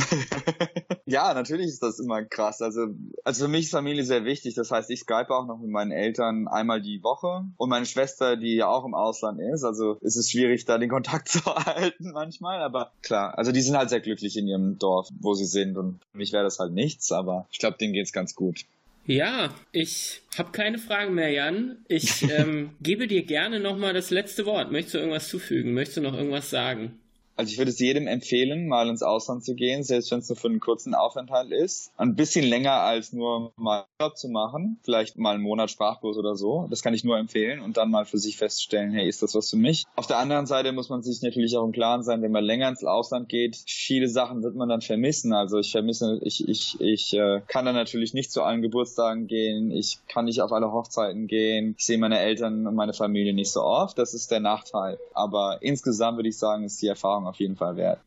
ja, 1.05 1.35
natürlich 1.35 1.67
ist 1.67 1.83
das 1.83 1.99
immer 1.99 2.25
krass. 2.25 2.63
Also, 2.63 2.87
also 3.25 3.47
für 3.47 3.51
mich 3.51 3.65
ist 3.65 3.73
Familie 3.73 4.05
sehr 4.05 4.25
wichtig. 4.25 4.55
Das 4.55 4.71
heißt, 4.71 4.89
ich 4.89 5.01
skype 5.01 5.31
auch 5.31 5.47
noch 5.47 5.59
mit 5.59 5.71
meinen 5.71 5.91
Eltern 5.91 6.47
einmal 6.47 6.81
die 6.81 7.03
Woche 7.03 7.45
und 7.57 7.69
meine 7.69 7.87
Schwester, 7.87 8.37
die 8.37 8.55
ja 8.55 8.69
auch 8.69 8.85
im 8.85 8.95
Ausland 8.95 9.41
ist. 9.41 9.65
Also 9.65 9.99
ist 10.01 10.15
es 10.15 10.31
schwierig, 10.31 10.65
da 10.65 10.79
den 10.79 10.91
Kontakt 10.91 11.29
zu 11.29 11.45
halten 11.45 12.13
manchmal, 12.13 12.63
aber 12.63 12.93
klar, 13.03 13.37
also 13.39 13.53
die 13.53 13.61
sind 13.61 13.77
halt 13.77 13.91
sehr 13.91 14.01
glücklich 14.01 14.37
in 14.37 14.49
ihrem 14.49 14.79
Dorf, 14.79 15.09
wo 15.21 15.35
sie 15.35 15.47
sind 15.47 15.77
und 15.77 16.01
für 16.13 16.19
mich 16.19 16.33
wäre 16.33 16.45
das 16.45 16.59
halt 16.59 16.73
nichts, 16.73 17.13
aber 17.13 17.47
ich 17.51 17.59
glaube, 17.59 17.79
denen 17.79 17.93
geht's 17.93 18.13
ganz 18.13 18.35
gut. 18.35 18.65
Ja, 19.07 19.55
ich 19.73 20.23
habe 20.37 20.53
keine 20.53 20.79
Fragen 20.79 21.15
mehr, 21.15 21.31
Jan. 21.31 21.79
Ich 21.89 22.23
ähm, 22.31 22.71
gebe 22.81 23.09
dir 23.09 23.25
gerne 23.25 23.59
nochmal 23.59 23.95
das 23.95 24.11
letzte 24.11 24.47
Wort. 24.47 24.71
Möchtest 24.71 24.95
du 24.95 24.99
irgendwas 24.99 25.29
zufügen? 25.29 25.73
Möchtest 25.73 25.97
du 25.97 26.03
noch 26.03 26.15
irgendwas 26.15 26.51
sagen? 26.51 26.99
Also 27.37 27.53
ich 27.53 27.59
würde 27.59 27.71
es 27.71 27.79
jedem 27.79 28.07
empfehlen, 28.07 28.69
mal 28.69 28.89
ins 28.89 29.03
Ausland 29.03 29.45
zu 29.45 29.55
gehen, 29.55 29.83
selbst 29.83 30.11
wenn 30.11 30.19
es 30.19 30.29
nur 30.29 30.37
für 30.37 30.49
einen 30.49 30.61
kurzen 30.61 30.95
Aufenthalt 30.95 31.51
ist. 31.51 31.91
Ein 31.97 32.15
bisschen 32.15 32.45
länger 32.45 32.73
als 32.73 33.13
nur 33.13 33.53
mal 33.57 33.87
zu 34.15 34.29
machen, 34.29 34.79
vielleicht 34.83 35.19
mal 35.19 35.35
einen 35.35 35.43
Monat 35.43 35.71
Sprachkurs 35.71 36.17
oder 36.17 36.37
so. 36.37 36.67
Das 36.71 36.83
kann 36.83 36.95
ich 36.95 37.05
nur 37.05 37.19
empfehlen 37.19 37.61
und 37.61 37.77
dann 37.77 37.91
mal 37.91 38.05
für 38.05 38.19
sich 38.19 38.37
feststellen, 38.37 38.93
hey, 38.93 39.09
ist 39.09 39.23
das 39.23 39.35
was 39.35 39.51
für 39.51 39.57
mich? 39.57 39.85
Auf 39.97 40.07
der 40.07 40.19
anderen 40.19 40.47
Seite 40.47 40.73
muss 40.73 40.89
man 40.89 41.03
sich 41.03 41.23
natürlich 41.23 41.57
auch 41.57 41.65
im 41.65 41.73
Klaren 41.73 42.03
sein, 42.03 42.23
wenn 42.23 42.33
man 42.33 42.45
länger 42.45 42.69
ins 42.69 42.85
Ausland 42.85 43.29
geht, 43.29 43.57
viele 43.67 44.09
Sachen 44.09 44.43
wird 44.43 44.55
man 44.55 44.69
dann 44.69 44.81
vermissen. 44.81 45.33
Also 45.33 45.59
ich 45.59 45.71
vermisse, 45.73 46.19
ich, 46.23 46.47
ich, 46.49 46.81
ich 46.81 47.15
äh, 47.15 47.41
kann 47.47 47.65
dann 47.65 47.75
natürlich 47.75 48.15
nicht 48.15 48.33
zu 48.33 48.43
allen 48.43 48.63
Geburtstagen 48.63 49.27
gehen, 49.27 49.71
ich 49.71 49.99
kann 50.09 50.27
nicht 50.27 50.43
auf 50.43 50.53
alle 50.53 50.73
Hochzeiten 50.73 51.27
gehen, 51.27 51.75
ich 51.79 51.85
sehe 51.85 51.99
meine 51.99 52.19
Eltern 52.19 52.67
und 52.67 52.75
meine 52.75 52.93
Familie 52.93 53.35
nicht 53.35 53.51
so 53.51 53.63
oft. 53.63 53.99
Das 53.99 54.15
ist 54.15 54.31
der 54.31 54.41
Nachteil. 54.41 54.99
Aber 55.15 55.59
insgesamt 55.61 56.19
würde 56.19 56.29
ich 56.29 56.39
sagen, 56.39 56.65
ist 56.65 56.81
die 56.83 56.89
Erfahrung 56.89 57.27
auf 57.31 57.37
jeden 57.37 57.57
Fall 57.57 57.77
wert. 57.77 58.01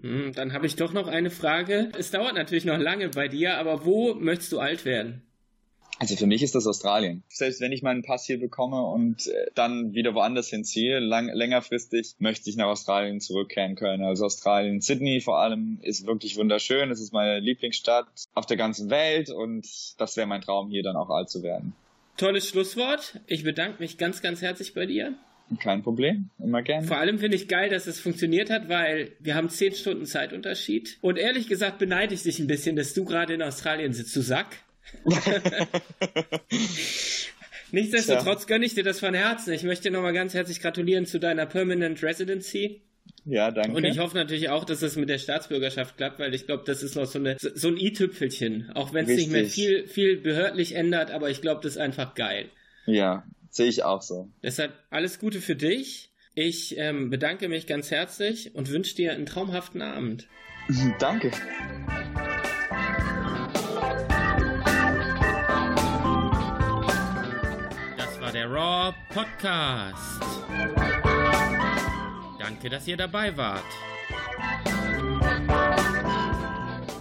Hm, 0.00 0.32
dann 0.34 0.52
habe 0.52 0.66
ich 0.66 0.76
doch 0.76 0.92
noch 0.92 1.06
eine 1.06 1.30
Frage. 1.30 1.90
Es 1.96 2.10
dauert 2.10 2.34
natürlich 2.34 2.64
noch 2.64 2.78
lange 2.78 3.08
bei 3.08 3.28
dir, 3.28 3.58
aber 3.58 3.84
wo 3.84 4.14
möchtest 4.14 4.52
du 4.52 4.58
alt 4.58 4.84
werden? 4.84 5.22
Also 6.00 6.16
für 6.16 6.26
mich 6.26 6.42
ist 6.42 6.56
das 6.56 6.66
Australien. 6.66 7.22
Selbst 7.28 7.60
wenn 7.60 7.70
ich 7.70 7.82
meinen 7.82 8.02
Pass 8.02 8.26
hier 8.26 8.40
bekomme 8.40 8.82
und 8.82 9.28
äh, 9.28 9.46
dann 9.54 9.94
wieder 9.94 10.14
woanders 10.14 10.48
hinziehe, 10.48 10.98
lang, 10.98 11.28
längerfristig 11.28 12.16
möchte 12.18 12.50
ich 12.50 12.56
nach 12.56 12.66
Australien 12.66 13.20
zurückkehren 13.20 13.76
können. 13.76 14.02
Also 14.02 14.24
Australien, 14.24 14.80
Sydney 14.80 15.20
vor 15.20 15.38
allem 15.38 15.78
ist 15.82 16.04
wirklich 16.04 16.36
wunderschön. 16.36 16.90
Es 16.90 17.00
ist 17.00 17.12
meine 17.12 17.38
Lieblingsstadt 17.38 18.08
auf 18.34 18.46
der 18.46 18.56
ganzen 18.56 18.90
Welt 18.90 19.30
und 19.30 19.66
das 19.98 20.16
wäre 20.16 20.26
mein 20.26 20.40
Traum, 20.40 20.68
hier 20.68 20.82
dann 20.82 20.96
auch 20.96 21.10
alt 21.10 21.30
zu 21.30 21.44
werden. 21.44 21.74
Tolles 22.16 22.48
Schlusswort. 22.48 23.20
Ich 23.26 23.44
bedanke 23.44 23.80
mich 23.80 23.96
ganz, 23.96 24.20
ganz 24.20 24.42
herzlich 24.42 24.74
bei 24.74 24.86
dir. 24.86 25.14
Kein 25.58 25.82
Problem, 25.82 26.30
immer 26.38 26.62
gerne. 26.62 26.86
Vor 26.86 26.98
allem 26.98 27.18
finde 27.18 27.36
ich 27.36 27.48
geil, 27.48 27.70
dass 27.70 27.86
es 27.86 28.00
funktioniert 28.00 28.50
hat, 28.50 28.68
weil 28.68 29.12
wir 29.20 29.34
haben 29.34 29.48
zehn 29.48 29.74
Stunden 29.74 30.06
Zeitunterschied. 30.06 30.98
Und 31.00 31.18
ehrlich 31.18 31.48
gesagt 31.48 31.78
beneide 31.78 32.14
ich 32.14 32.22
dich 32.22 32.38
ein 32.38 32.46
bisschen, 32.46 32.76
dass 32.76 32.94
du 32.94 33.04
gerade 33.04 33.34
in 33.34 33.42
Australien 33.42 33.92
sitzt, 33.92 34.14
du 34.16 34.20
Sack. 34.20 34.56
Nichtsdestotrotz 37.72 38.46
gönne 38.46 38.64
ich 38.64 38.74
dir 38.74 38.84
das 38.84 39.00
von 39.00 39.14
Herzen. 39.14 39.52
Ich 39.52 39.64
möchte 39.64 39.84
dir 39.84 39.90
nochmal 39.90 40.12
ganz 40.12 40.34
herzlich 40.34 40.60
gratulieren 40.60 41.06
zu 41.06 41.18
deiner 41.18 41.46
Permanent 41.46 42.02
Residency. 42.02 42.82
Ja, 43.24 43.50
danke. 43.50 43.76
Und 43.76 43.84
ich 43.84 43.98
hoffe 43.98 44.16
natürlich 44.16 44.50
auch, 44.50 44.64
dass 44.64 44.82
es 44.82 44.96
mit 44.96 45.08
der 45.08 45.18
Staatsbürgerschaft 45.18 45.96
klappt, 45.96 46.18
weil 46.18 46.34
ich 46.34 46.46
glaube, 46.46 46.64
das 46.66 46.82
ist 46.82 46.94
noch 46.94 47.06
so, 47.06 47.18
eine, 47.18 47.36
so 47.38 47.68
ein 47.68 47.76
i-Tüpfelchen. 47.76 48.70
Auch 48.74 48.92
wenn 48.92 49.08
es 49.08 49.16
nicht 49.16 49.30
mehr 49.30 49.46
viel, 49.46 49.86
viel 49.86 50.18
behördlich 50.18 50.74
ändert, 50.74 51.10
aber 51.10 51.30
ich 51.30 51.40
glaube, 51.40 51.62
das 51.62 51.72
ist 51.72 51.78
einfach 51.78 52.14
geil. 52.14 52.50
Ja, 52.86 53.24
Sehe 53.54 53.68
ich 53.68 53.84
auch 53.84 54.02
so. 54.02 54.32
Deshalb 54.42 54.74
alles 54.90 55.20
Gute 55.20 55.40
für 55.40 55.54
dich. 55.54 56.12
Ich 56.34 56.76
ähm, 56.76 57.08
bedanke 57.08 57.48
mich 57.48 57.68
ganz 57.68 57.92
herzlich 57.92 58.52
und 58.56 58.68
wünsche 58.68 58.96
dir 58.96 59.12
einen 59.12 59.26
traumhaften 59.26 59.80
Abend. 59.80 60.26
Danke. 60.98 61.30
Das 67.96 68.20
war 68.20 68.32
der 68.32 68.50
Raw 68.50 68.92
Podcast. 69.10 70.20
Danke, 72.40 72.70
dass 72.70 72.88
ihr 72.88 72.96
dabei 72.96 73.36
wart. 73.36 73.62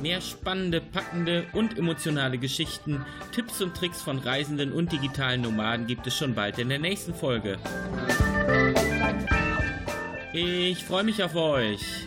Mehr 0.03 0.19
spannende, 0.19 0.81
packende 0.81 1.45
und 1.53 1.77
emotionale 1.77 2.37
Geschichten, 2.37 3.05
Tipps 3.31 3.61
und 3.61 3.73
Tricks 3.73 4.01
von 4.01 4.19
Reisenden 4.19 4.73
und 4.73 4.91
digitalen 4.91 5.39
Nomaden 5.39 5.87
gibt 5.87 6.05
es 6.05 6.17
schon 6.17 6.35
bald 6.35 6.59
in 6.59 6.67
der 6.67 6.79
nächsten 6.79 7.13
Folge. 7.13 7.57
Ich 10.33 10.83
freue 10.83 11.05
mich 11.05 11.23
auf 11.23 11.37
euch. 11.37 12.05